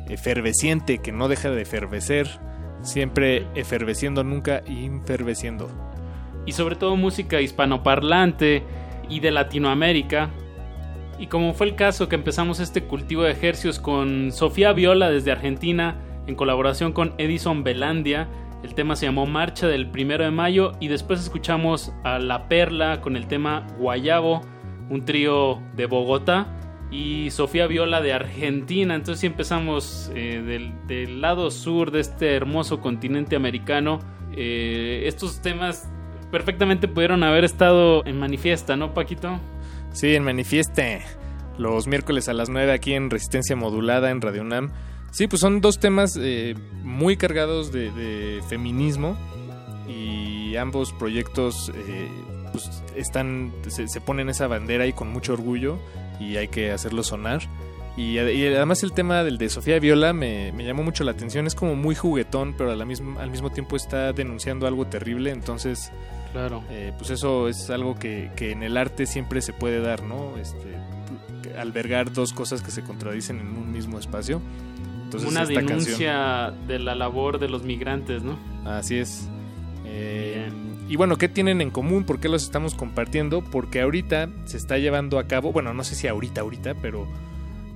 [0.10, 2.28] efervesciente que no deja de efervecer,
[2.82, 5.70] siempre efervesciendo, nunca infervesciendo.
[6.47, 8.62] y sobre todo música hispanoparlante
[9.10, 10.30] y de Latinoamérica.
[11.18, 15.32] Y como fue el caso que empezamos este cultivo de ejercios con Sofía Viola desde
[15.32, 15.95] Argentina
[16.28, 18.28] en colaboración con Edison Belandia,
[18.66, 22.99] el tema se llamó Marcha del Primero de Mayo y después escuchamos a La Perla
[22.99, 24.41] con el tema Guayabo,
[24.89, 26.47] un trío de Bogotá
[26.89, 28.95] y Sofía Viola de Argentina.
[28.95, 33.99] Entonces sí empezamos eh, del, lado sur de este hermoso continente americano.
[34.36, 35.88] Eh, estos temas
[36.32, 39.39] perfectamente pudieron haber estado en manifiesta, ¿no, Paquito?
[39.93, 41.03] Sí, en Manifieste,
[41.59, 44.72] los miércoles a las 9 aquí en Resistencia Modulada en Radio UNAM.
[45.16, 49.16] Sí, pues son dos temas eh, muy cargados de, de feminismo
[49.88, 52.09] y ambos proyectos eh,
[52.51, 55.80] pues están, se, se ponen esa bandera ahí con mucho orgullo
[56.20, 57.43] y hay que hacerlo sonar.
[57.95, 61.47] Y, y además el tema del de Sofía Viola me, me llamó mucho la atención,
[61.47, 65.32] es como muy juguetón, pero a la misma, al mismo tiempo está denunciando algo terrible,
[65.32, 65.93] entonces
[66.34, 66.61] Claro.
[66.70, 70.36] eh, pues eso es algo que, que en el arte siempre se puede dar, ¿no?
[70.36, 70.76] Este,
[71.57, 74.41] albergar dos cosas que se contradicen en un mismo espacio.
[75.06, 78.38] Entonces, Una canción- denuncia de la labor de los migrantes, ¿no?
[78.66, 79.28] Así es.
[79.86, 80.49] Eh,
[80.89, 82.03] y bueno, ¿qué tienen en común?
[82.03, 83.41] ¿Por qué los estamos compartiendo?
[83.43, 87.08] Porque ahorita se está llevando a cabo, bueno, no sé si ahorita, ahorita, pero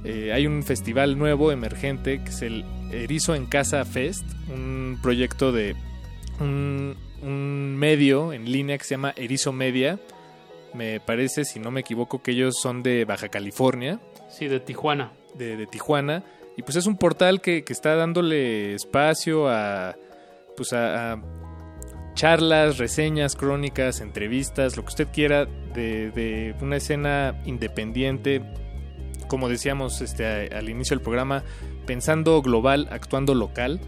[0.04, 5.52] eh, hay un festival nuevo, emergente, que es el Erizo en Casa Fest, un proyecto
[5.52, 5.76] de
[6.40, 10.00] un, un medio en línea que se llama Erizo Media.
[10.74, 14.00] Me parece, si no me equivoco, que ellos son de Baja California.
[14.30, 15.12] Sí, de Tijuana.
[15.36, 16.24] De, de Tijuana.
[16.60, 19.95] Y pues es un portal que, que está dándole espacio a,
[20.57, 21.22] pues a, a
[22.16, 28.41] charlas, reseñas, crónicas, entrevistas, lo que usted quiera de, de una escena independiente,
[29.30, 31.45] como decíamos este, al inicio del programa,
[31.86, 33.80] pensando global, actuando local.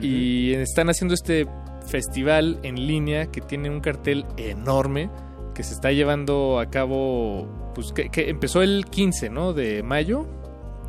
[0.00, 1.48] Y están haciendo este
[1.88, 5.10] festival en línea que tiene un cartel enorme
[5.52, 9.52] que se está llevando a cabo, pues que, que empezó el 15, ¿no?
[9.52, 10.28] De mayo.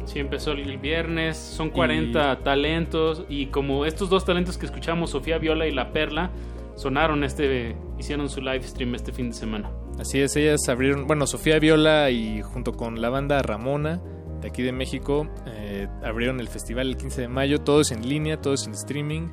[0.05, 5.37] Sí, empezó el viernes, son 40 talentos y como estos dos talentos que escuchamos, Sofía
[5.37, 6.31] Viola y La Perla,
[6.75, 9.71] sonaron este, hicieron su live stream este fin de semana.
[9.99, 14.01] Así es, ellas abrieron, bueno, Sofía Viola y junto con la banda Ramona
[14.43, 18.07] de aquí de México eh, abrieron el festival el 15 de mayo, todo es en
[18.07, 19.29] línea, todo es en streaming.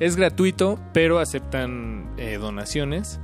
[0.00, 3.20] Es gratuito, pero aceptan eh, donaciones.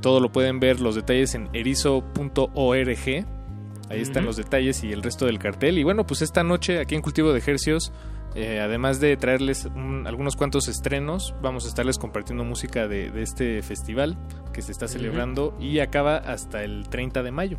[0.00, 3.26] Todo lo pueden ver los detalles en erizo.org.
[3.92, 5.78] Ahí están los detalles y el resto del cartel.
[5.78, 7.92] Y bueno, pues esta noche aquí en Cultivo de Ejercios
[8.34, 13.22] Eh, además de traerles un- algunos cuantos estrenos, vamos a estarles compartiendo música de, de
[13.22, 14.16] este festival
[14.54, 17.58] que se está celebrando y acaba hasta el 30 de mayo.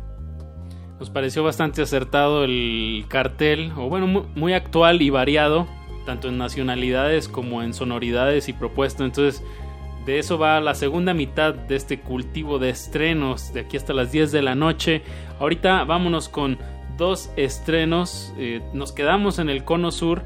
[0.98, 5.68] Nos pareció bastante acertado el cartel, o bueno, mu- muy actual y variado,
[6.06, 9.06] tanto en nacionalidades como en sonoridades y propuestas.
[9.06, 9.44] Entonces,
[10.06, 14.10] de eso va la segunda mitad de este cultivo de estrenos, de aquí hasta las
[14.10, 15.02] 10 de la noche.
[15.38, 16.58] Ahorita vámonos con
[16.96, 18.32] dos estrenos.
[18.38, 20.22] eh, nos quedamos en el cono sur.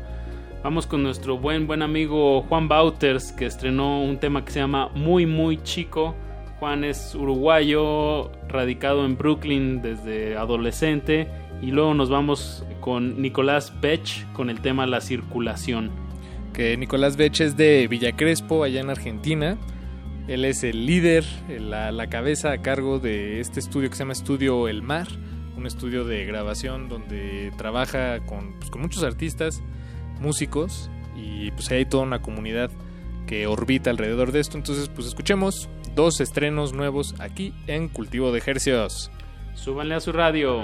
[0.63, 4.91] Vamos con nuestro buen buen amigo Juan Bauters, que estrenó un tema que se llama
[4.95, 6.15] Muy Muy Chico.
[6.59, 11.29] Juan es uruguayo, radicado en Brooklyn desde adolescente.
[11.63, 15.91] Y luego nos vamos con Nicolás Bech con el tema La Circulación.
[16.53, 19.57] Que Nicolás Bech es de Villa Crespo, allá en Argentina.
[20.29, 24.68] Él es el líder, la, cabeza a cargo de este estudio que se llama Estudio
[24.68, 25.09] El Mar,
[25.57, 29.62] un estudio de grabación donde trabaja con, pues, con muchos artistas,
[30.20, 32.70] músicos y pues hay toda una comunidad
[33.26, 34.59] que orbita alrededor de esto.
[34.59, 39.11] Entonces, pues escuchemos dos estrenos nuevos aquí en Cultivo de Hercios.
[39.55, 40.62] Súbanle a su radio.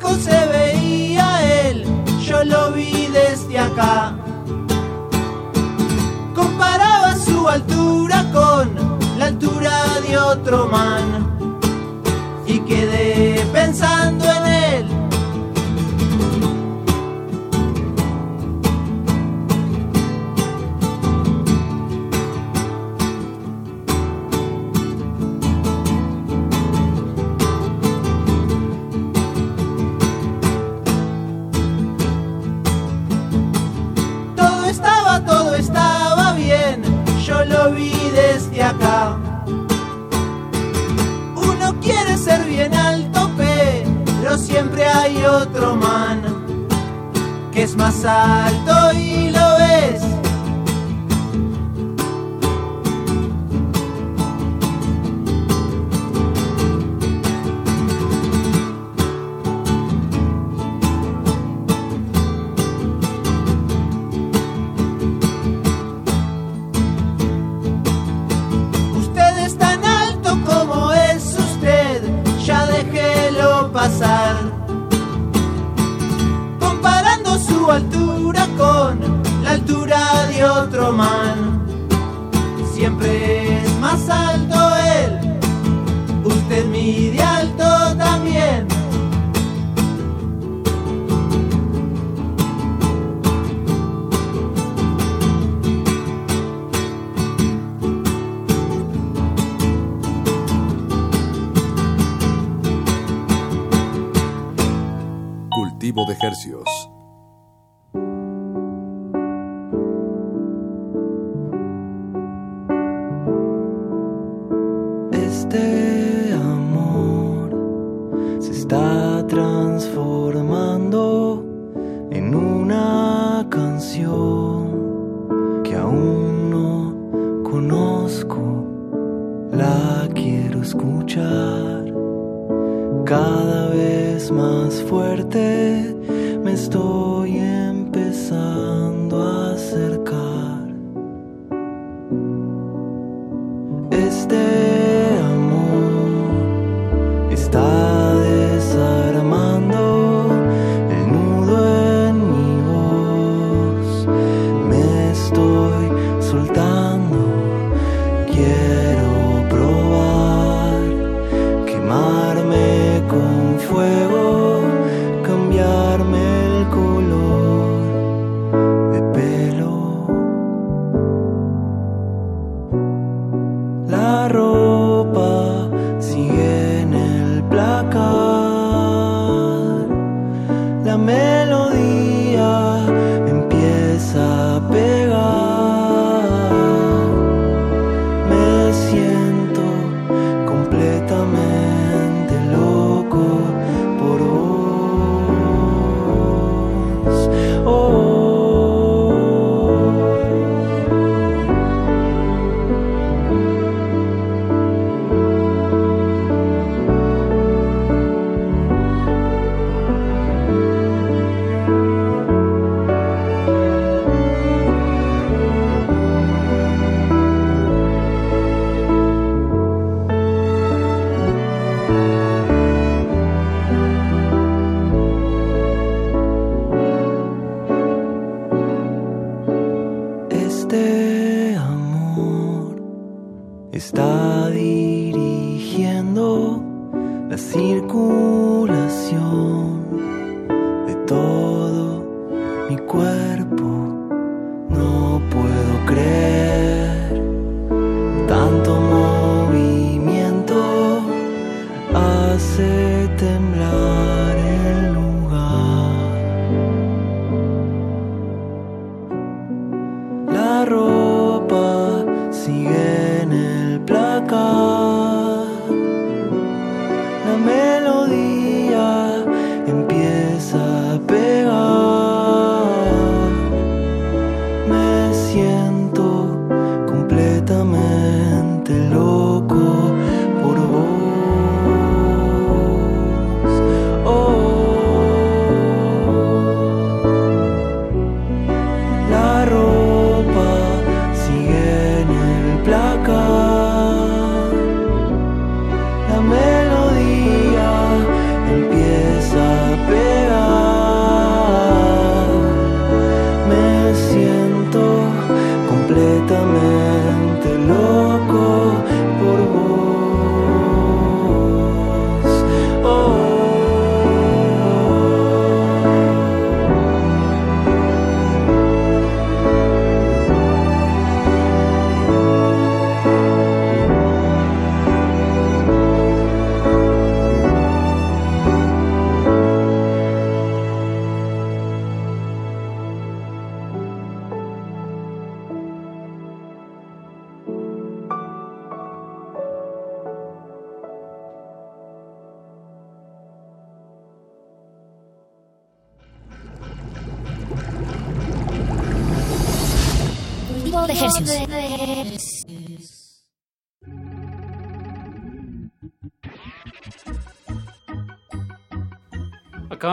[0.00, 1.84] Se veía él,
[2.20, 4.14] yo lo vi desde acá.
[6.34, 8.74] Comparaba su altura con
[9.18, 9.72] la altura
[10.06, 11.56] de otro man
[12.46, 14.59] y quedé pensando en él.
[47.80, 49.09] Más alto y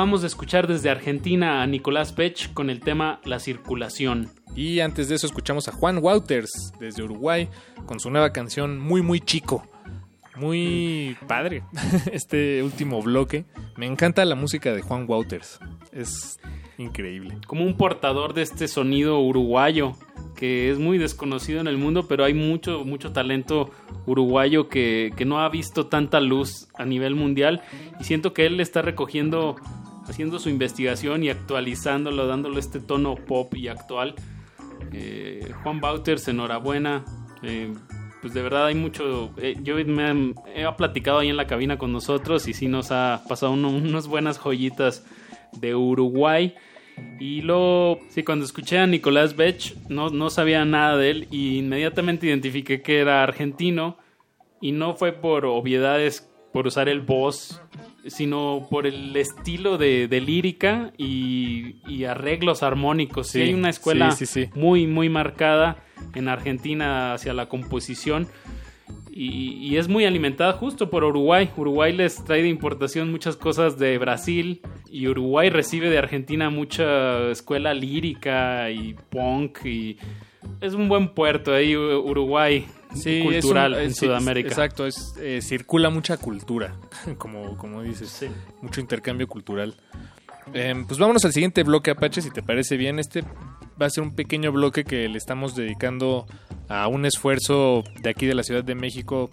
[0.08, 4.30] Acabamos de escuchar desde Argentina a Nicolás Pech con el tema La circulación.
[4.56, 7.50] Y antes de eso escuchamos a Juan Wouters desde Uruguay
[7.86, 9.68] con su nueva canción Muy Muy Chico.
[10.38, 11.64] Muy padre
[12.14, 13.44] este último bloque.
[13.76, 15.60] Me encanta la música de Juan Wouters.
[15.92, 16.40] Es
[16.78, 17.40] increíble.
[17.46, 19.98] Como un portador de este sonido uruguayo
[20.38, 23.72] que es muy desconocido en el mundo, pero hay mucho, mucho talento
[24.06, 27.62] uruguayo que, que no ha visto tanta luz a nivel mundial
[28.00, 29.56] y siento que él está recogiendo,
[30.08, 34.16] haciendo su investigación y actualizándolo, dándole este tono pop y actual.
[34.94, 37.04] Eh, Juan Bauters, enhorabuena.
[37.44, 37.74] Eh,
[38.22, 39.32] pues de verdad hay mucho.
[39.38, 43.24] eh, yo me he platicado ahí en la cabina con nosotros y sí nos ha
[43.28, 45.06] pasado uno- unas buenas joyitas
[45.54, 46.56] de Uruguay.
[47.20, 51.60] Y luego, sí, cuando escuché a Nicolás Bech, no, no sabía nada de él y
[51.60, 53.98] inmediatamente identifiqué que era argentino.
[54.62, 57.62] Y no fue por obviedades, por usar el voz,
[58.08, 63.28] sino por el estilo de, de lírica y, y arreglos armónicos.
[63.28, 64.50] Sí, Sí, hay una escuela sí, sí, sí.
[64.56, 65.78] muy, muy marcada
[66.16, 68.28] en Argentina hacia la composición.
[69.12, 71.50] Y, y es muy alimentada justo por Uruguay.
[71.58, 77.30] Uruguay les trae de importación muchas cosas de Brasil y Uruguay recibe de Argentina mucha
[77.32, 79.98] escuela lírica y punk y
[80.62, 82.66] es un buen puerto ahí Uruguay
[82.96, 84.50] Sí, cultural es un- en es- Sudamérica.
[84.50, 86.76] Exacto, es, eh, circula mucha cultura,
[87.18, 88.26] como, como dices.
[88.62, 89.76] Mucho intercambio cultural.
[90.54, 93.00] Em, pues vámonos al siguiente bloque, Apache, si te parece bien.
[93.00, 93.24] Este
[93.80, 96.26] va a ser un pequeño bloque que le estamos dedicando
[96.70, 99.30] a un esfuerzo de aquí de la Ciudad de México,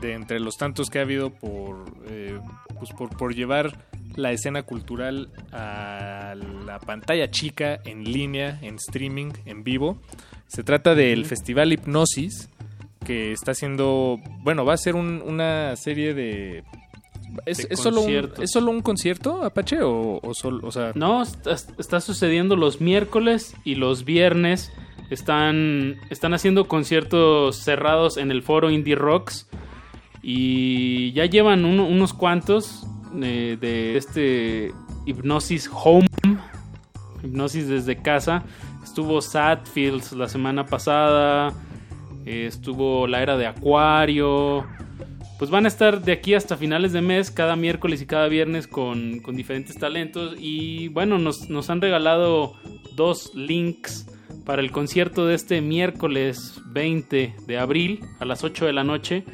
[0.00, 2.38] de entre los tantos que ha habido por, eh,
[2.78, 3.76] pues por, por llevar
[4.14, 6.34] la escena cultural a
[6.64, 9.98] la pantalla chica, en línea, en streaming, en vivo.
[10.46, 11.26] Se trata del.
[11.26, 12.48] Festival Hipnosis,
[13.06, 16.64] que está haciendo, bueno, va a ser un- una serie de...
[17.44, 18.30] ¿Es, De es solo un.
[18.40, 19.82] ¿Es solo un concierto, Apache?
[19.82, 24.72] O, o, sol- o sea, No, está, está sucediendo los miércoles y los viernes.
[25.10, 29.48] Están, están haciendo conciertos cerrados en el foro Indie Rocks.
[30.22, 32.86] Y ya llevan uno- unos cuantos
[33.22, 34.72] eh, de este
[35.04, 36.06] Hipnosis Home.
[37.22, 38.44] Hipnosis desde casa.
[38.82, 41.52] Estuvo Sadfields la semana pasada.
[42.26, 44.66] Eh, estuvo la era de Acuario.
[45.38, 48.66] Pues van a estar de aquí hasta finales de mes, cada miércoles y cada viernes
[48.66, 50.34] con, con diferentes talentos.
[50.38, 52.54] Y bueno, nos, nos han regalado
[52.94, 54.06] dos links
[54.44, 59.24] para el concierto de este miércoles 20 de abril a las 8 de la noche.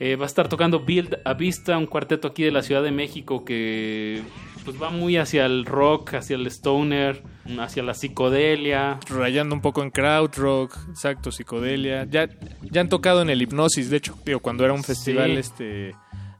[0.00, 2.90] Eh, va a estar tocando Build a Vista, un cuarteto aquí de la Ciudad de
[2.90, 4.20] México que
[4.64, 7.22] pues va muy hacia el rock, hacia el stoner,
[7.58, 8.98] hacia la psicodelia.
[9.08, 12.06] Rayando un poco en krautrock, exacto, psicodelia.
[12.10, 12.28] Ya,
[12.62, 15.36] ya han tocado en el hipnosis, de hecho, digo, cuando era un festival, Sí.
[15.38, 15.94] este,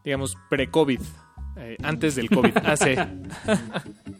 [0.04, 1.00] digamos, pre-COVID,
[1.56, 2.96] eh, antes del COVID, hace.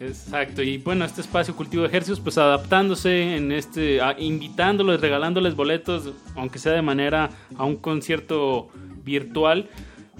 [0.01, 5.55] Exacto, y bueno, este espacio Cultivo de Ejercicios, pues adaptándose en este, a- invitándolos, regalándoles
[5.55, 8.69] boletos, aunque sea de manera a un concierto
[9.05, 9.69] virtual.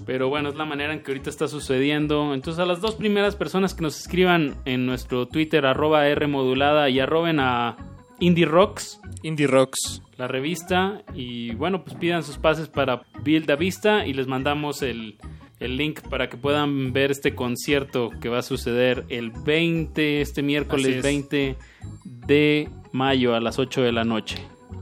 [0.05, 2.35] Pero bueno, es la manera en que ahorita está sucediendo.
[2.35, 6.89] Entonces, a las dos primeras personas que nos escriban en nuestro Twitter, arroba R modulada
[6.89, 7.77] y arroben a
[8.19, 9.01] Indie Rocks.
[9.23, 10.03] Indie Rocks.
[10.17, 11.03] La revista.
[11.15, 15.19] Y bueno, pues pidan sus pases para Build a Vista y les mandamos el,
[15.61, 20.43] el link para que puedan ver este concierto que va a suceder el 20, este
[20.43, 21.03] miércoles es.
[21.03, 21.57] 20
[22.05, 24.39] de mayo a las 8 de la noche.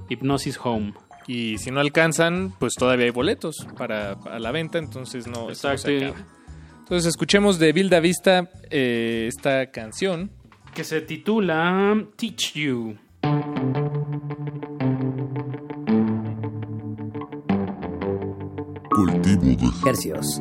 [0.08, 0.92] Hipnosis Home.
[1.26, 5.54] Y si no alcanzan, pues todavía hay boletos para, a la venta, entonces no, no
[5.54, 6.06] se Exacto.
[6.06, 6.26] acaba.
[6.80, 10.30] Entonces escuchemos de Vilda Vista eh, esta canción.
[10.74, 12.96] Que se titula Teach You.
[18.90, 20.40] Cultivo de Hercios.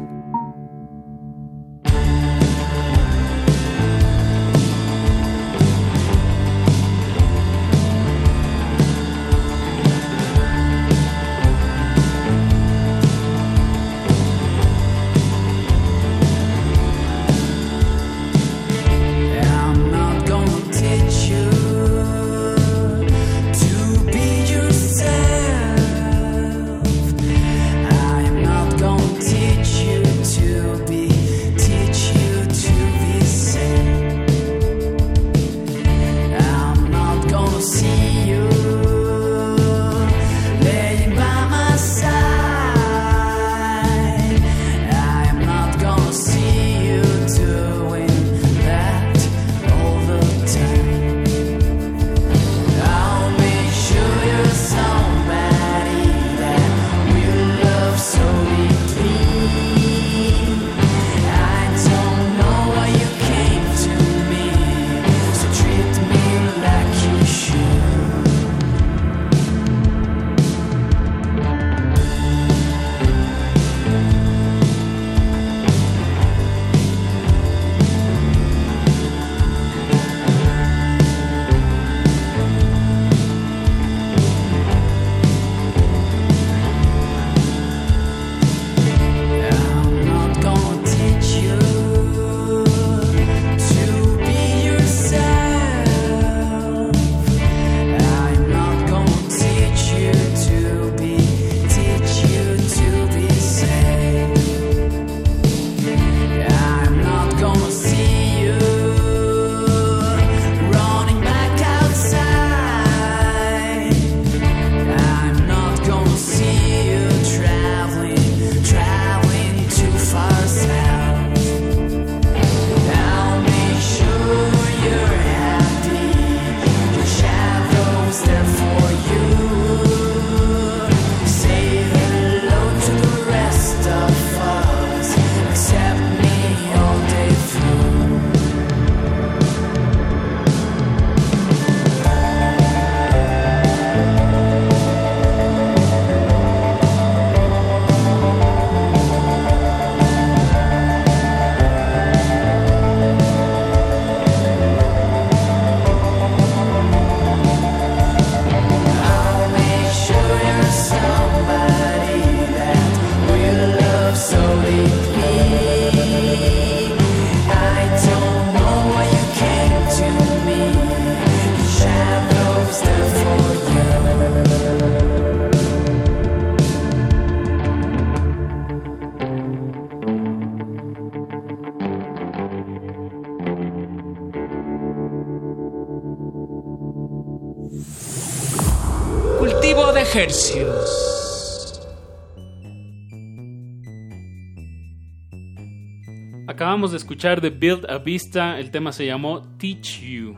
[196.45, 200.35] Acabamos de escuchar de Build a Vista, el tema se llamó Teach You.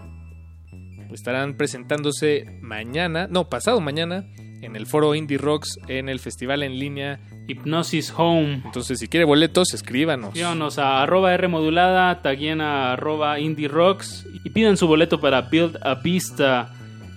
[1.11, 4.23] Estarán presentándose mañana, no, pasado mañana,
[4.61, 8.61] en el foro Indie Rocks, en el festival en línea Hipnosis Home.
[8.63, 10.27] Entonces, si quiere boletos, escríbanos.
[10.27, 15.41] Escríbanos a arroba R modulada, taguen a arroba Indie Rocks y pidan su boleto para
[15.41, 16.71] Build a Vista.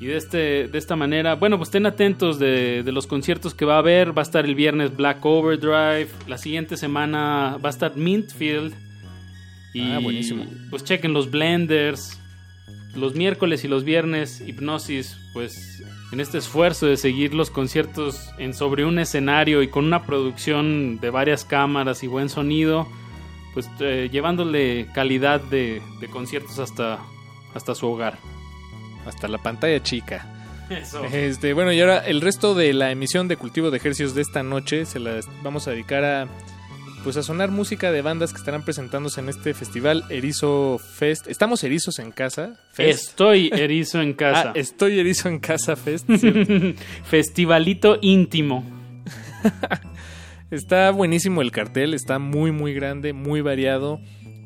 [0.04, 3.64] Y de, este, de esta manera, bueno, pues estén atentos de, de los conciertos que
[3.64, 4.14] va a haber.
[4.14, 6.08] Va a estar el viernes Black Overdrive.
[6.28, 8.74] La siguiente semana va a estar Mintfield.
[9.72, 10.44] Y Ah, buenísimo.
[10.68, 12.20] pues chequen los blenders.
[12.94, 15.82] Los miércoles y los viernes, Hipnosis, pues
[16.12, 21.00] en este esfuerzo de seguir los conciertos en sobre un escenario y con una producción
[21.00, 22.86] de varias cámaras y buen sonido,
[23.54, 26.98] pues eh, llevándole calidad de, de conciertos hasta,
[27.54, 28.18] hasta su hogar.
[29.06, 30.26] Hasta la pantalla chica.
[30.70, 31.04] Eso.
[31.04, 34.42] Este, bueno, y ahora el resto de la emisión de Cultivo de Ejercicios de esta
[34.42, 36.28] noche se las vamos a dedicar a
[37.04, 41.26] pues a sonar música de bandas que estarán presentándose en este festival Erizo Fest.
[41.28, 42.54] Estamos erizos en casa.
[42.72, 43.10] Fest.
[43.10, 44.48] Estoy erizo en casa.
[44.48, 46.08] Ah, estoy erizo en casa Fest.
[47.04, 48.64] Festivalito íntimo.
[50.50, 54.00] está buenísimo el cartel, está muy muy grande, muy variado.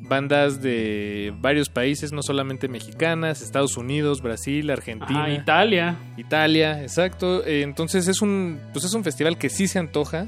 [0.09, 5.25] Bandas de varios países, no solamente mexicanas, Estados Unidos, Brasil, Argentina.
[5.25, 5.97] Ajá, Italia.
[6.17, 7.45] Italia, exacto.
[7.45, 10.27] Eh, entonces es un, pues es un festival que sí se antoja.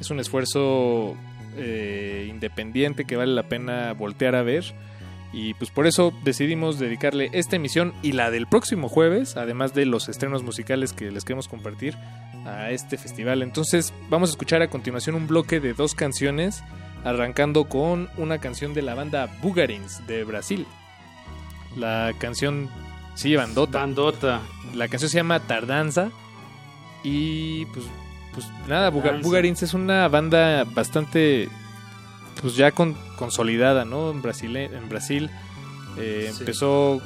[0.00, 1.16] Es un esfuerzo
[1.56, 4.64] eh, independiente que vale la pena voltear a ver.
[5.32, 9.86] Y pues por eso decidimos dedicarle esta emisión y la del próximo jueves, además de
[9.86, 11.96] los estrenos musicales que les queremos compartir
[12.46, 13.42] a este festival.
[13.42, 16.64] Entonces vamos a escuchar a continuación un bloque de dos canciones,
[17.04, 20.66] arrancando con una canción de la banda Bugarins de Brasil.
[21.76, 22.68] La canción,
[23.14, 23.78] sí, Bandota.
[23.80, 24.40] Bandota.
[24.74, 26.10] La canción se llama Tardanza.
[27.02, 27.86] Y pues,
[28.34, 29.20] pues nada, Buga-.
[29.22, 31.48] Bugarins es una banda bastante,
[32.42, 34.10] pues ya con, consolidada, ¿no?
[34.10, 35.30] En Brasil, en Brasil
[35.96, 36.40] eh, Sí.
[36.40, 37.00] empezó,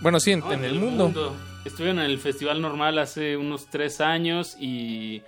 [0.00, 1.36] bueno, sí, en, en el mundo.
[1.64, 5.22] Estuvieron en el festival normal hace unos tres años y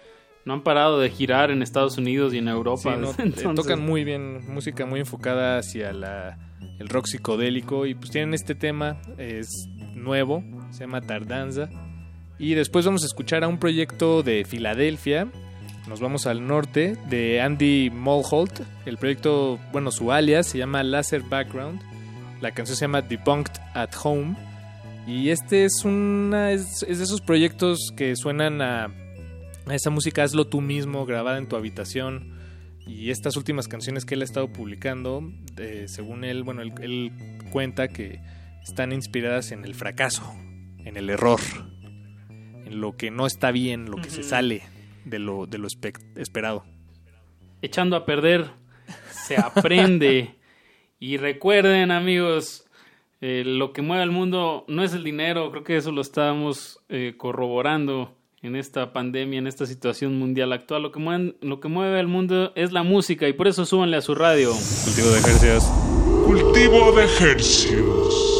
[0.46, 2.94] no han parado de girar en Estados Unidos y en Europa.
[2.94, 3.54] Sí, no, desde entonces.
[3.54, 6.38] tocan muy bien, música muy enfocada hacia la,
[6.78, 11.68] el rock psicodélico y pues tienen este tema, es nuevo, se llama Tardanza.
[12.38, 15.26] Y después vamos a escuchar a un proyecto de Filadelfia,
[15.88, 18.60] nos vamos al norte, de Andy Mulholt.
[18.86, 21.80] El proyecto, bueno, su alias se llama Laser Background.
[22.40, 24.36] La canción se llama Debunked at Home.
[25.06, 28.90] Y este es una es, es de esos proyectos que suenan a
[29.74, 32.34] esa música hazlo tú mismo, grabada en tu habitación.
[32.86, 35.20] Y estas últimas canciones que él ha estado publicando,
[35.56, 37.12] eh, según él, bueno, él, él
[37.50, 38.20] cuenta que
[38.62, 40.22] están inspiradas en el fracaso,
[40.84, 41.40] en el error,
[42.64, 44.62] en lo que no está bien, lo que se sale
[45.04, 46.64] de lo, de lo espe- esperado.
[47.60, 48.50] Echando a perder
[49.10, 50.36] se aprende.
[51.00, 52.66] y recuerden, amigos,
[53.20, 55.50] eh, lo que mueve al mundo no es el dinero.
[55.50, 60.82] Creo que eso lo estábamos eh, corroborando en esta pandemia, en esta situación mundial actual.
[60.82, 63.96] Lo que, mueve, lo que mueve al mundo es la música y por eso súbanle
[63.96, 64.52] a su radio.
[64.84, 65.64] Cultivo de ejercicios.
[66.26, 68.35] Cultivo de ejercicios.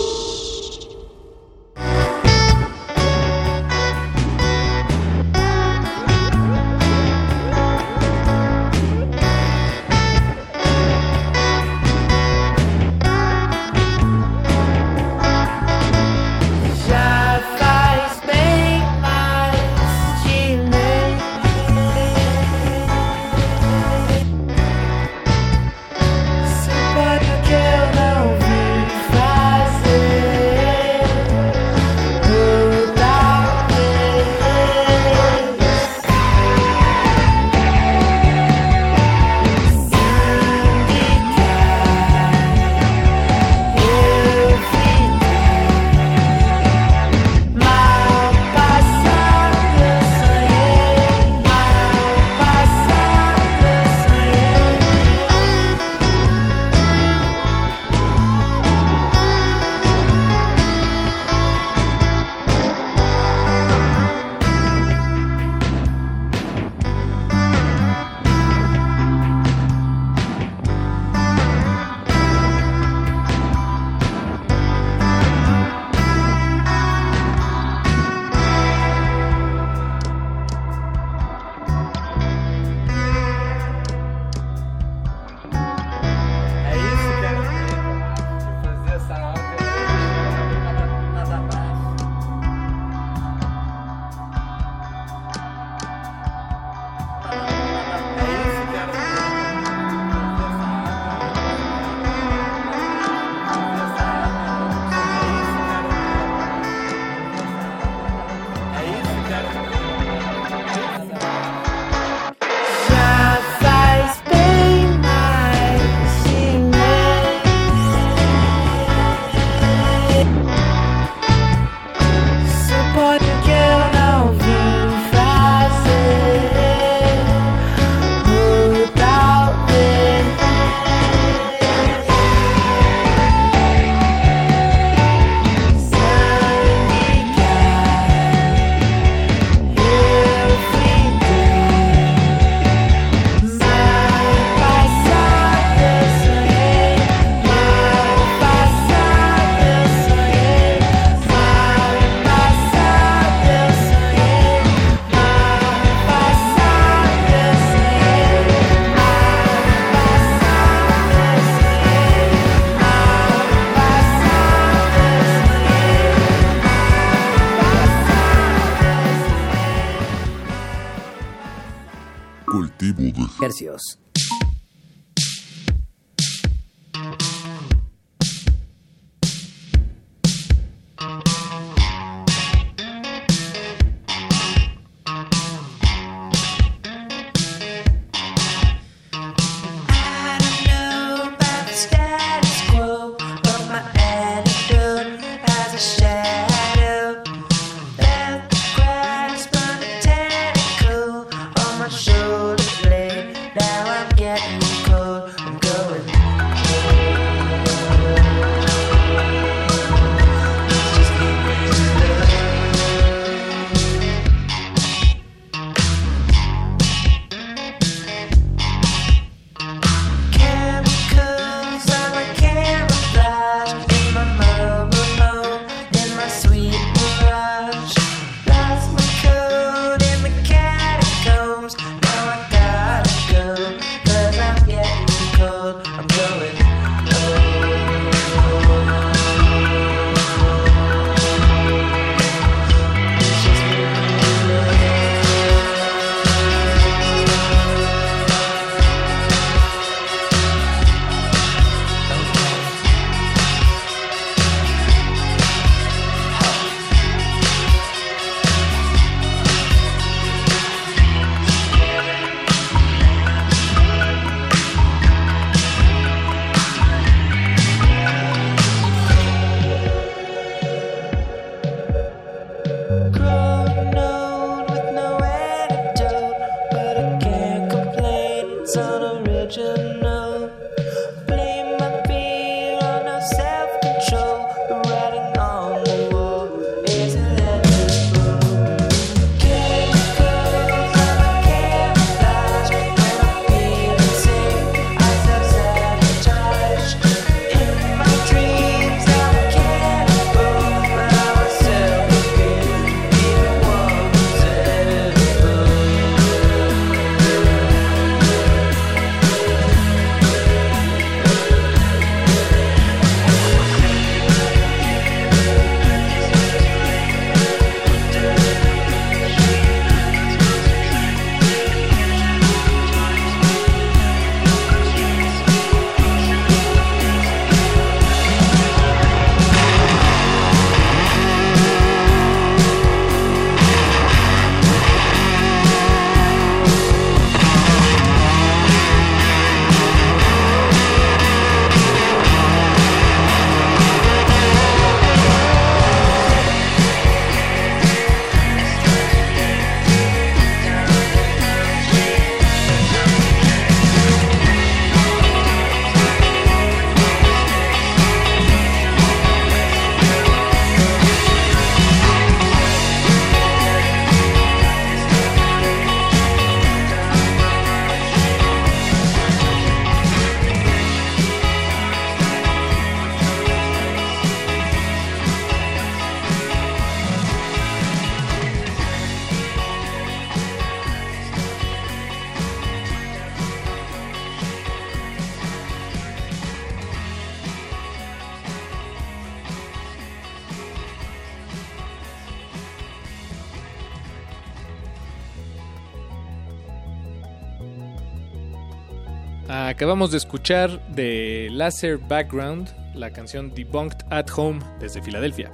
[399.86, 405.52] Acabamos de escuchar de Laser Background la canción Debunked at Home desde Filadelfia.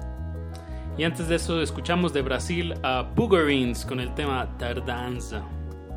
[0.97, 5.43] Y antes de eso escuchamos de Brasil a Boogerins con el tema Tardanza.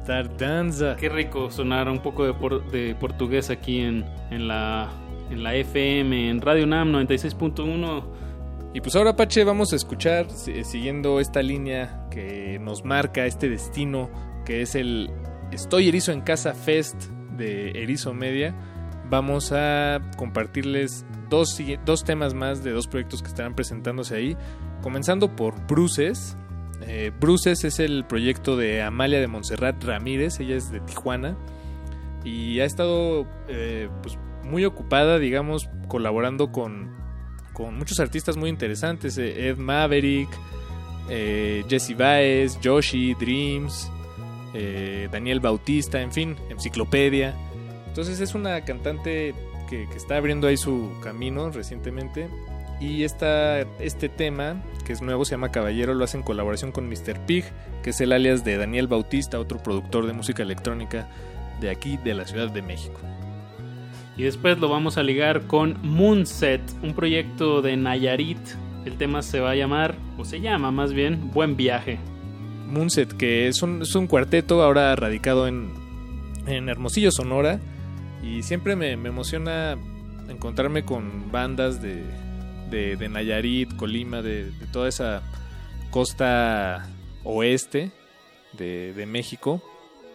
[0.06, 0.98] Tardanza.
[0.98, 4.90] Qué rico sonar un poco de, por- de portugués aquí en, en, la,
[5.32, 8.04] en la FM, en Radio NAM 96.1.
[8.74, 13.48] Y pues ahora, Pache, vamos a escuchar, si- siguiendo esta línea que nos marca este
[13.48, 14.10] destino,
[14.46, 15.10] que es el
[15.54, 18.56] Estoy Erizo en Casa Fest de Erizo Media.
[19.10, 24.38] Vamos a compartirles dos, dos temas más de dos proyectos que estarán presentándose ahí.
[24.82, 26.38] Comenzando por Bruces.
[26.88, 31.38] Eh, Bruces es el proyecto de Amalia de Montserrat Ramírez, ella es de Tijuana.
[32.24, 36.90] Y ha estado eh, pues, muy ocupada, digamos, colaborando con,
[37.54, 39.18] con muchos artistas muy interesantes.
[39.18, 40.30] eh, Ed Maverick,
[41.10, 43.92] eh, Jesse Baez, Joshi, Dreams,
[44.58, 47.36] eh, Daniel Bautista, en fin, Enciclopedia.
[47.88, 49.36] Entonces es una cantante
[49.70, 52.30] que, está abriendo ahí su camino recientemente.
[52.80, 56.88] Y esta, este tema, que es nuevo, se llama Caballero, lo hace en colaboración con
[56.88, 57.26] Mr.
[57.26, 57.44] Pig,
[57.84, 61.10] que es el alias de Daniel Bautista, otro productor de música electrónica
[61.60, 63.00] de aquí, de la Ciudad de México.
[64.18, 68.40] Y después lo vamos a ligar con Moonset, un proyecto de Nayarit.
[68.86, 72.00] El tema se va a llamar, o se llama más bien, Buen Viaje.
[72.76, 75.72] Moonset, que es un, es un cuarteto ahora radicado en,
[76.48, 77.60] en Hermosillo, Sonora.
[78.22, 79.78] Y siempre me, me emociona
[80.30, 82.04] encontrarme con bandas de,
[82.70, 85.22] de, de Nayarit, Colima, de, de toda esa
[85.92, 86.88] costa
[87.24, 87.92] oeste
[88.54, 89.62] de, de México.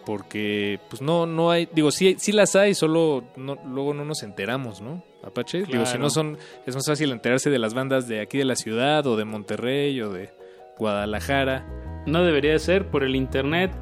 [0.07, 4.23] Porque, pues no, no hay, digo, sí, sí las hay, solo no- luego no nos
[4.23, 5.05] enteramos, ¿no?
[5.23, 5.65] Apache.
[5.65, 8.57] Digo, si no son, es más fácil enterarse de las bandas de aquí de la
[8.57, 10.31] ciudad, o de Monterrey, o de
[10.79, 11.67] Guadalajara.
[12.07, 13.73] No debería de ser por el internet,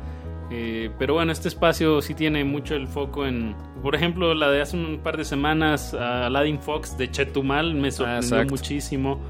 [0.50, 4.60] eh, pero bueno, este espacio sí tiene mucho el foco en, por ejemplo, la de
[4.60, 8.50] hace un par de semanas, a Aladdin Fox de Chetumal, me sorprendió exacto.
[8.54, 9.20] muchísimo.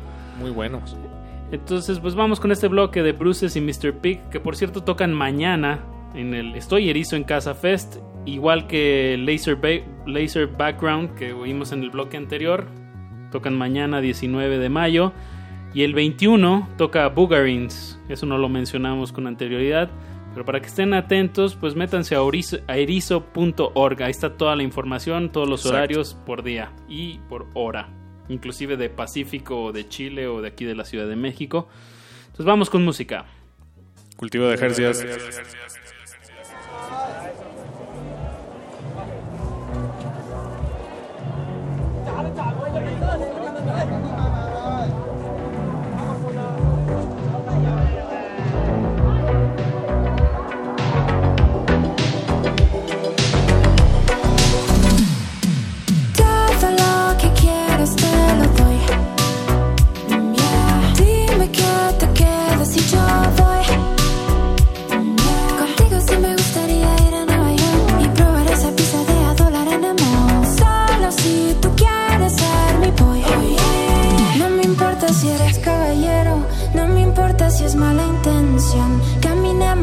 [0.41, 0.97] Muy buenos.
[1.51, 3.95] Entonces, pues vamos con este bloque de Bruces y Mr.
[4.01, 5.81] Pig, que por cierto tocan mañana
[6.15, 7.97] en el Estoy Erizo en Casa Fest,
[8.27, 12.67] igual que Laser, Ba- Laser Background que oímos en el bloque anterior.
[13.33, 15.13] Tocan mañana 19 de mayo.
[15.75, 17.99] Y el 21 toca Boogarins.
[18.09, 19.91] Eso no lo mencionamos con anterioridad.
[20.33, 24.03] Pero para que estén atentos, pues métanse a, orizo- a erizo.org.
[24.03, 25.77] Ahí está toda la información, todos los Exacto.
[25.77, 27.89] horarios por día y por hora.
[28.29, 31.69] Inclusive de Pacífico o de Chile o de aquí de la Ciudad de México.
[32.27, 33.25] Entonces vamos con música.
[34.17, 35.03] Cultivo de ejercicios.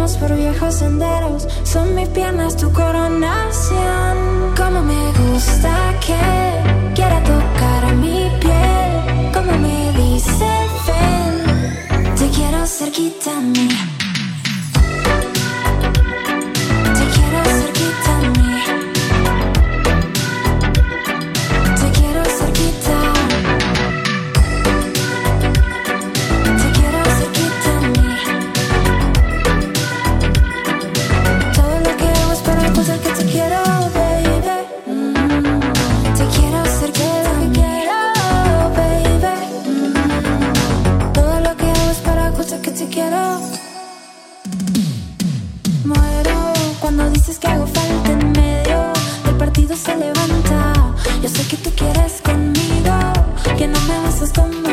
[0.06, 4.54] Por viejos senderos, son mis piernas tu coronación.
[4.56, 10.46] Como me gusta que quiera tocar mi piel, como me dice
[10.86, 13.95] ven, te quiero cerquita a mí.
[49.86, 50.74] Se levanta.
[51.22, 52.98] Yo sé que tú quieres conmigo,
[53.58, 54.65] que no me besas como amigo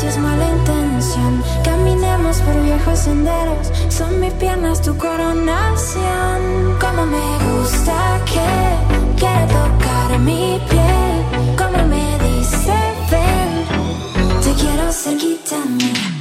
[0.00, 1.42] si es mala intención.
[1.62, 6.40] Caminemos por viejos senderos, son mis piernas tu coronación.
[6.80, 12.76] Como me gusta que quiere tocar mi piel, como me dice
[13.10, 16.19] ven, te quiero cerquita a mí.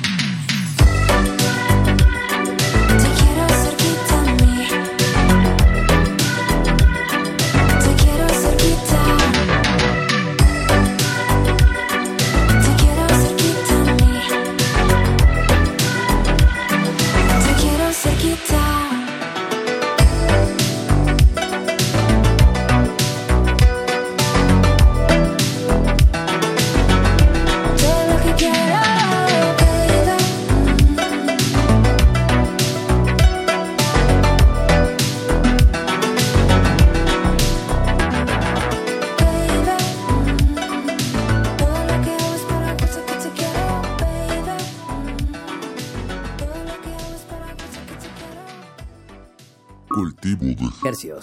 [51.07, 51.21] De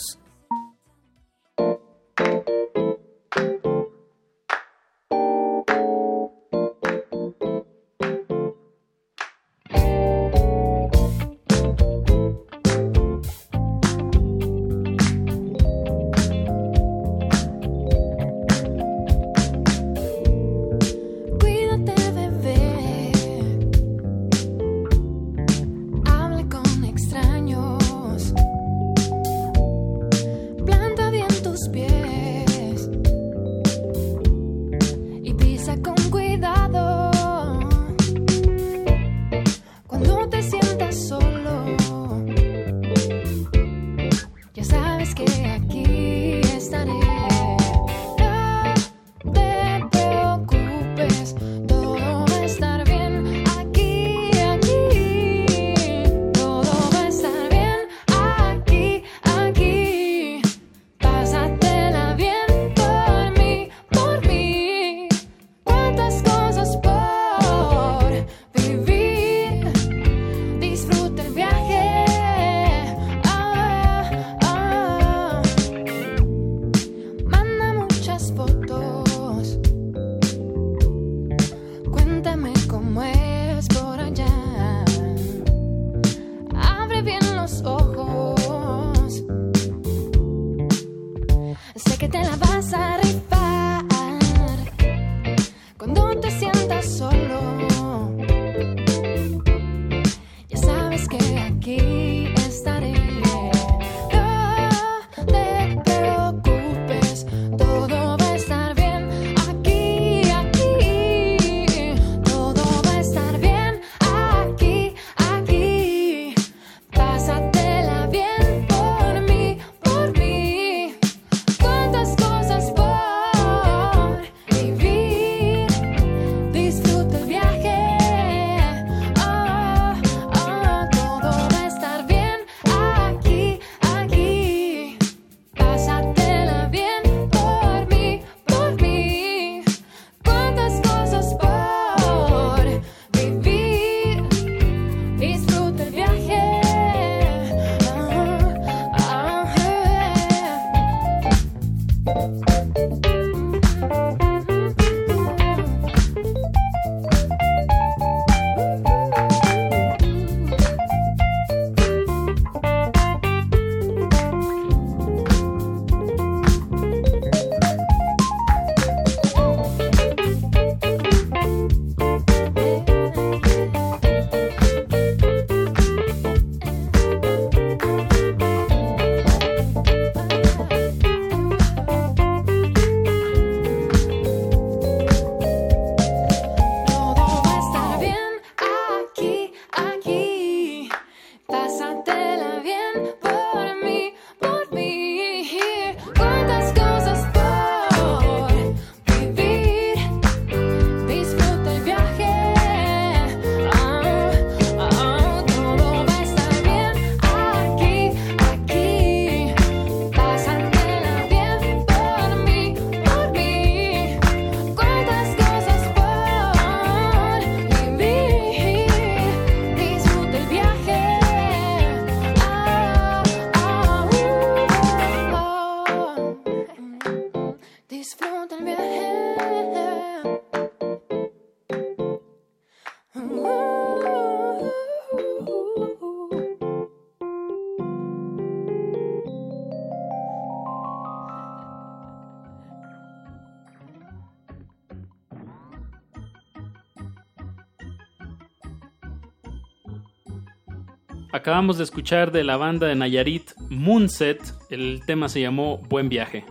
[251.46, 254.40] Acabamos de escuchar de la banda de Nayarit Moonset.
[254.68, 256.44] El tema se llamó Buen Viaje.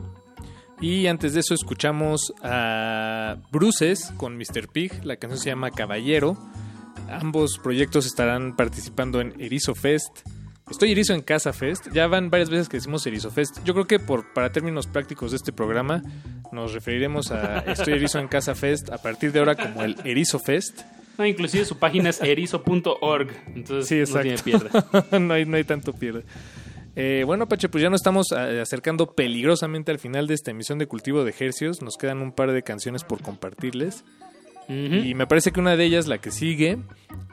[0.80, 4.70] Y antes de eso escuchamos a Bruces con Mr.
[4.72, 6.38] Pig, la canción se llama Caballero.
[7.10, 10.20] Ambos proyectos estarán participando en Erizo Fest.
[10.72, 11.88] Estoy erizo en Casa Fest.
[11.92, 13.58] Ya van varias veces que decimos Erizo Fest.
[13.66, 16.04] Yo creo que por, para términos prácticos de este programa
[16.54, 20.40] nos referiremos a Estoy erizo en Casa Fest a partir de ahora como el Erizo
[20.40, 20.84] Fest.
[21.18, 23.30] No, inclusive su página es erizo.org.
[23.56, 24.70] Entonces Sí, no tiene pierde.
[25.20, 26.24] no, hay, no hay tanto pierde.
[26.96, 30.80] Eh, bueno, Pache, pues ya nos estamos eh, acercando peligrosamente al final de esta emisión
[30.80, 31.82] de Cultivo de Ejercios.
[31.82, 34.04] Nos quedan un par de canciones por compartirles.
[34.68, 36.80] Y me parece que una de ellas, la que sigue,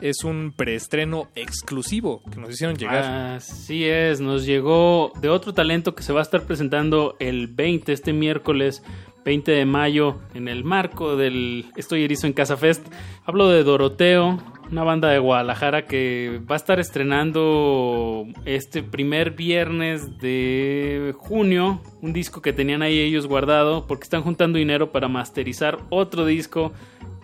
[0.03, 3.37] es un preestreno exclusivo que nos hicieron llegar.
[3.37, 7.91] Así es, nos llegó de otro talento que se va a estar presentando el 20,
[7.91, 8.83] este miércoles
[9.25, 12.87] 20 de mayo, en el marco del Estoy Erizo en Casa Fest.
[13.25, 14.39] Hablo de Doroteo,
[14.71, 22.13] una banda de Guadalajara que va a estar estrenando este primer viernes de junio un
[22.13, 26.73] disco que tenían ahí ellos guardado porque están juntando dinero para masterizar otro disco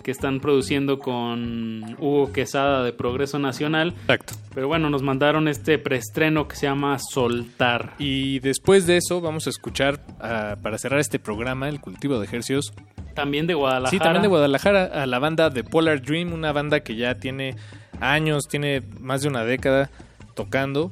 [0.08, 3.88] que están produciendo con Hugo Quesada de Progreso Nacional.
[3.88, 4.32] Exacto.
[4.54, 7.92] Pero bueno, nos mandaron este preestreno que se llama Soltar.
[7.98, 12.24] Y después de eso vamos a escuchar, ah, para cerrar este programa, El Cultivo de
[12.24, 12.72] Ejercios.
[13.12, 13.90] También de Guadalajara.
[13.90, 17.56] Sí, también de Guadalajara, a la banda de Polar Dream, una banda que ya tiene
[18.00, 19.90] años, tiene más de una década
[20.32, 20.90] tocando.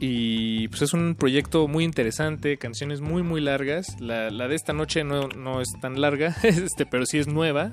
[0.00, 3.98] Y pues es un proyecto muy interesante, canciones muy muy largas.
[4.00, 7.72] La, la de esta noche no, no es tan larga, este, pero sí es nueva.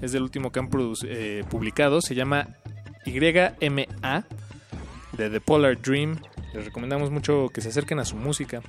[0.00, 0.68] Es del último que han
[1.04, 2.00] eh, publicado.
[2.00, 2.48] Se llama
[3.04, 4.24] YMA
[5.16, 6.18] de The Polar Dream.
[6.54, 8.62] Les recomendamos mucho que se acerquen a su música.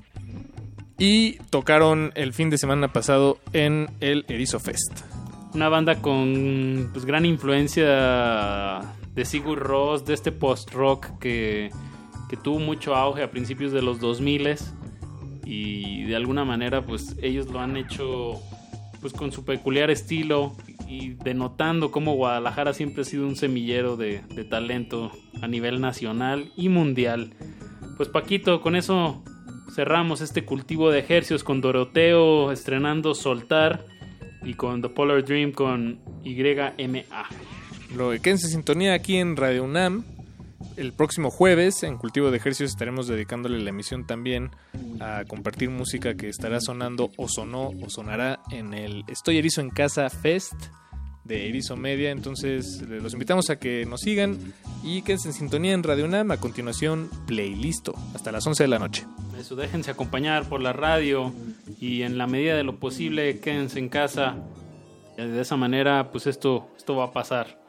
[0.97, 5.01] Y tocaron el fin de semana pasado en el Erizo Fest.
[5.53, 8.81] Una banda con pues, gran influencia
[9.13, 11.71] de Sigur Rós, de este post-rock que,
[12.29, 14.55] que tuvo mucho auge a principios de los 2000
[15.45, 18.41] y de alguna manera pues ellos lo han hecho
[19.07, 20.53] pues con su peculiar estilo
[20.85, 24.19] y denotando cómo Guadalajara siempre ha sido un semillero de,
[24.49, 27.33] talento a nivel nacional y mundial.
[27.95, 29.23] Pues Paquito, con eso
[29.73, 33.85] cerramos este cultivo de ejercicios con Doroteo estrenando Soltar
[34.43, 37.29] y con The Polar Dream con YMA.
[37.95, 40.03] Lo que quédense en sintonía aquí en Radio UNAM.
[40.75, 44.51] El próximo jueves en Cultivo de Ejercicios estaremos dedicándole la emisión también
[44.99, 49.69] a compartir música que estará sonando o sonó o sonará en el Estoy Erizo en
[49.69, 50.53] Casa Fest
[51.23, 52.11] de Erizo Media.
[52.11, 54.37] Entonces los invitamos a que nos sigan
[54.83, 56.31] y quédense en sintonía en Radio UNAM.
[56.31, 59.05] A continuación, Playlisto hasta las 11 de la noche.
[59.39, 61.33] Eso, déjense acompañar por la radio
[61.79, 64.37] y en la medida de lo posible quédense en casa.
[65.17, 67.66] De esa manera, pues esto, esto va a pasar.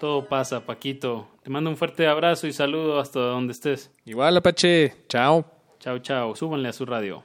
[0.00, 1.26] Todo pasa, Paquito.
[1.42, 3.90] Te mando un fuerte abrazo y saludo hasta donde estés.
[4.04, 4.94] Igual, Apache.
[5.08, 5.44] Chao.
[5.78, 6.36] Chao, chao.
[6.36, 7.24] Súbanle a su radio.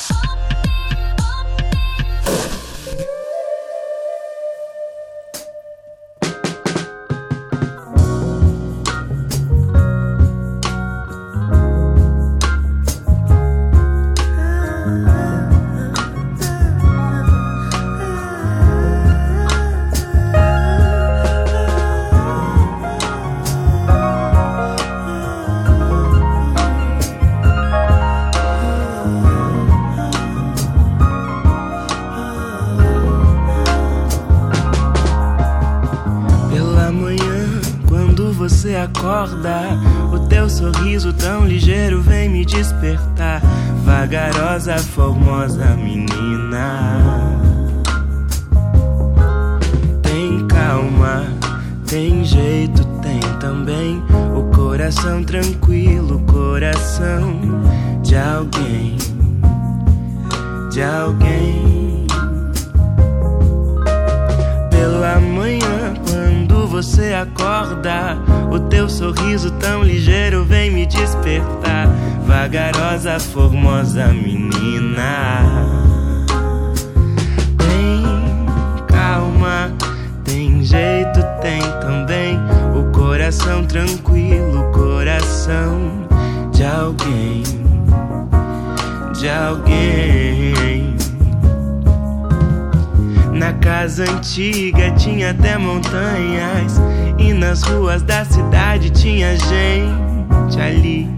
[93.41, 96.79] Na casa antiga tinha até montanhas
[97.17, 101.09] E nas ruas da cidade tinha gente ali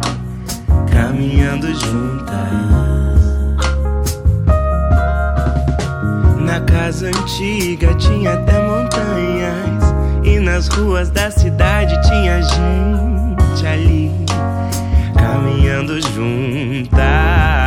[0.89, 2.33] Caminhando juntas.
[6.39, 9.83] Na casa antiga tinha até montanhas
[10.23, 14.09] E nas ruas da cidade tinha gente ali
[15.13, 17.62] Caminhando juntas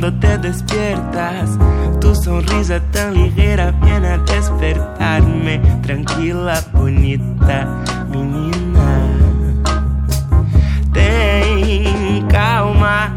[0.00, 1.58] cuando te despiertas,
[2.00, 5.60] tu sonrisa tan ligera viene a despertarme.
[5.82, 7.66] Tranquila, bonita
[8.08, 9.10] menina.
[10.92, 13.12] Tem calma,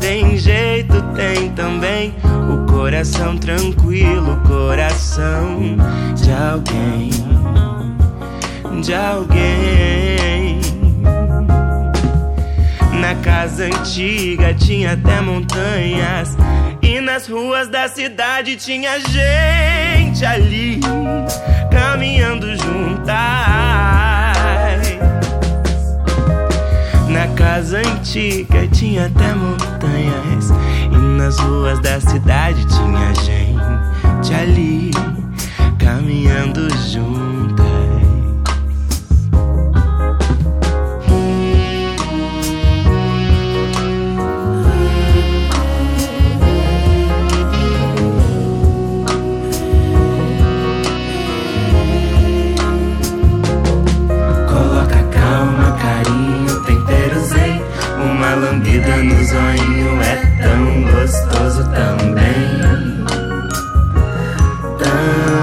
[0.00, 2.12] tem jeito, tem também
[2.50, 5.76] o coração tranquilo, coração
[6.16, 7.10] de alguém,
[8.82, 10.63] de alguém.
[13.04, 16.38] Na casa antiga tinha até montanhas.
[16.80, 20.80] E nas ruas da cidade tinha gente ali
[21.70, 23.14] caminhando juntas.
[27.10, 30.48] Na casa antiga tinha até montanhas.
[30.90, 34.90] E nas ruas da cidade tinha gente ali
[35.78, 37.73] caminhando juntas.
[58.04, 63.04] Uma lambida no zoinho é tão gostoso também
[64.78, 65.34] Também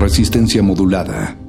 [0.00, 1.41] Resistencia modulada.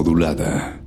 [0.00, 0.79] Modulada.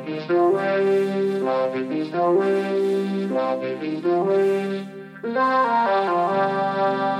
[0.00, 4.88] Love is the way, love is the way, love is the way,
[5.24, 7.19] love.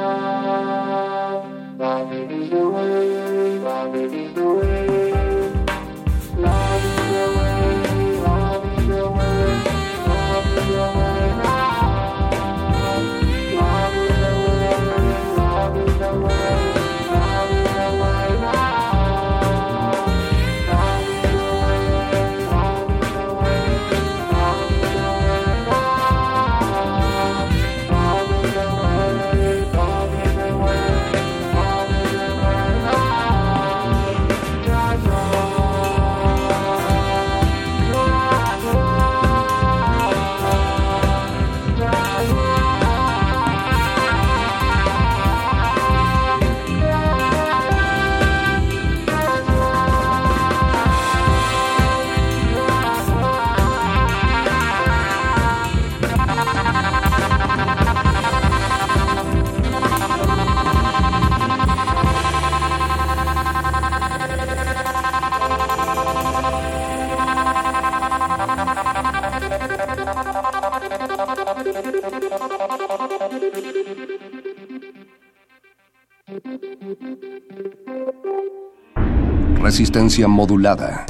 [79.62, 81.06] Resistencia modulada.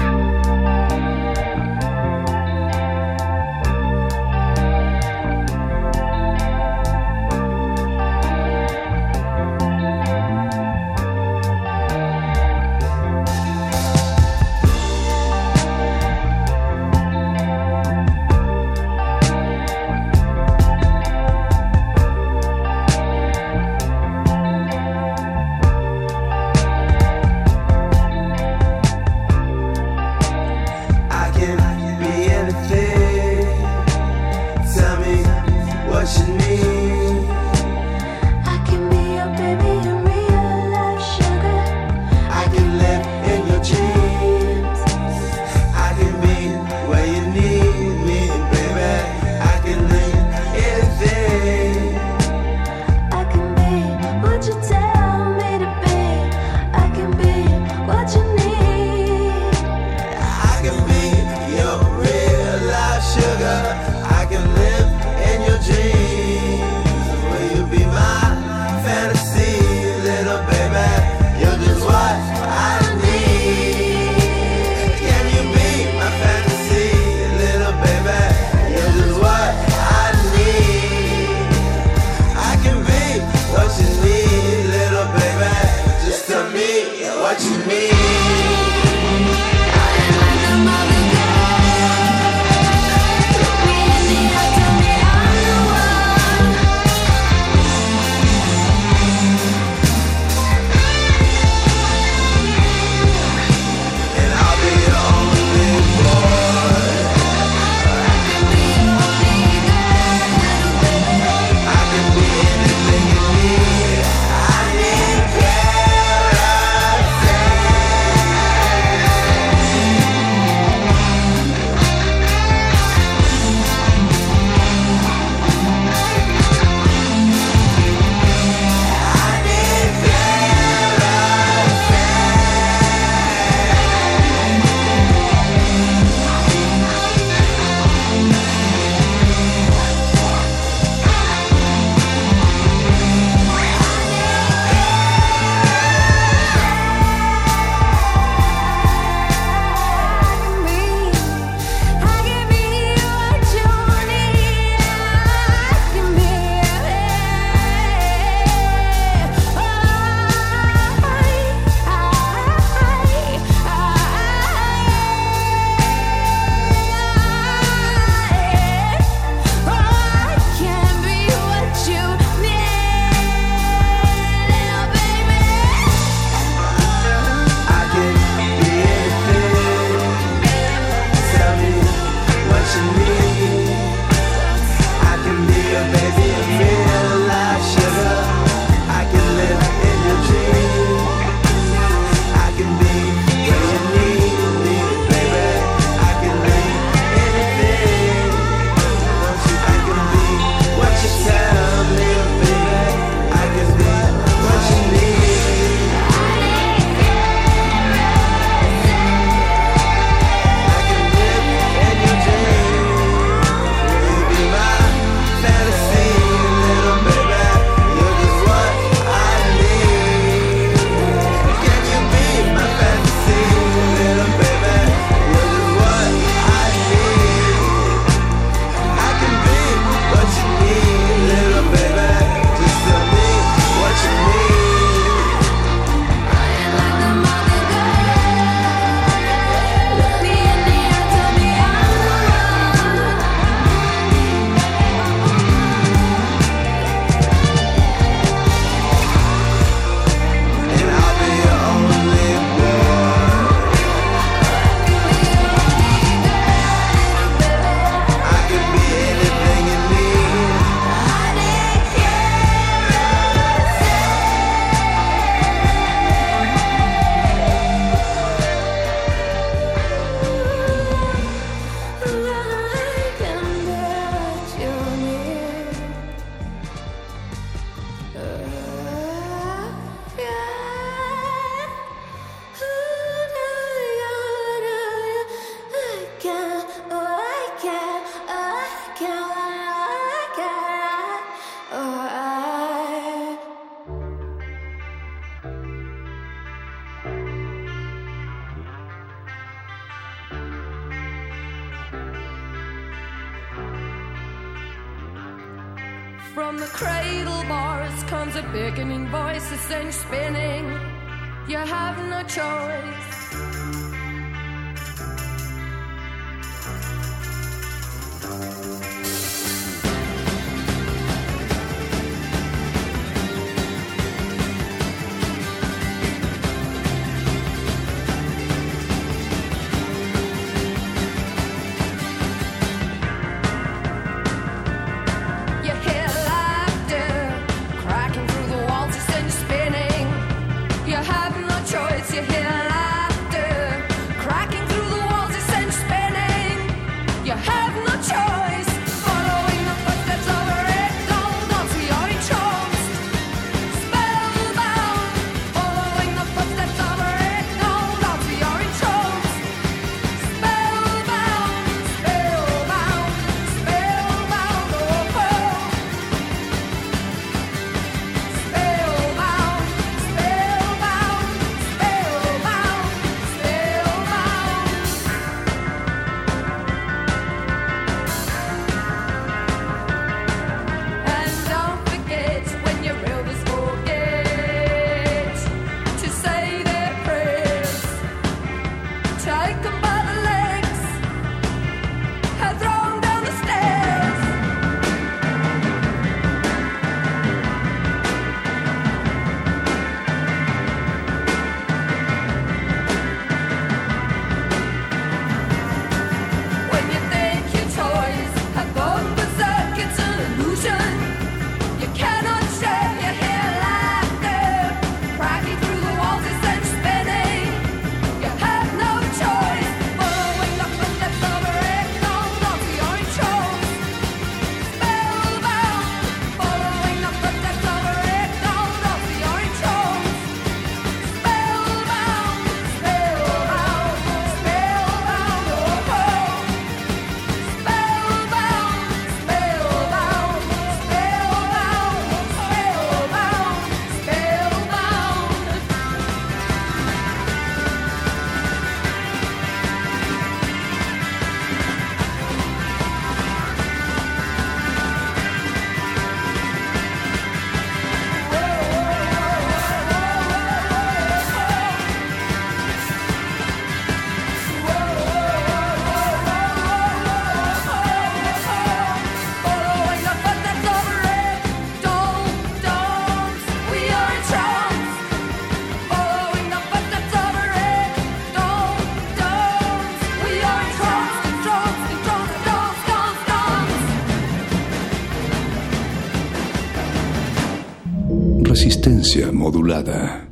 [488.50, 490.29] Resistencia modulada.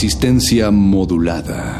[0.00, 1.79] Resistencia modulada.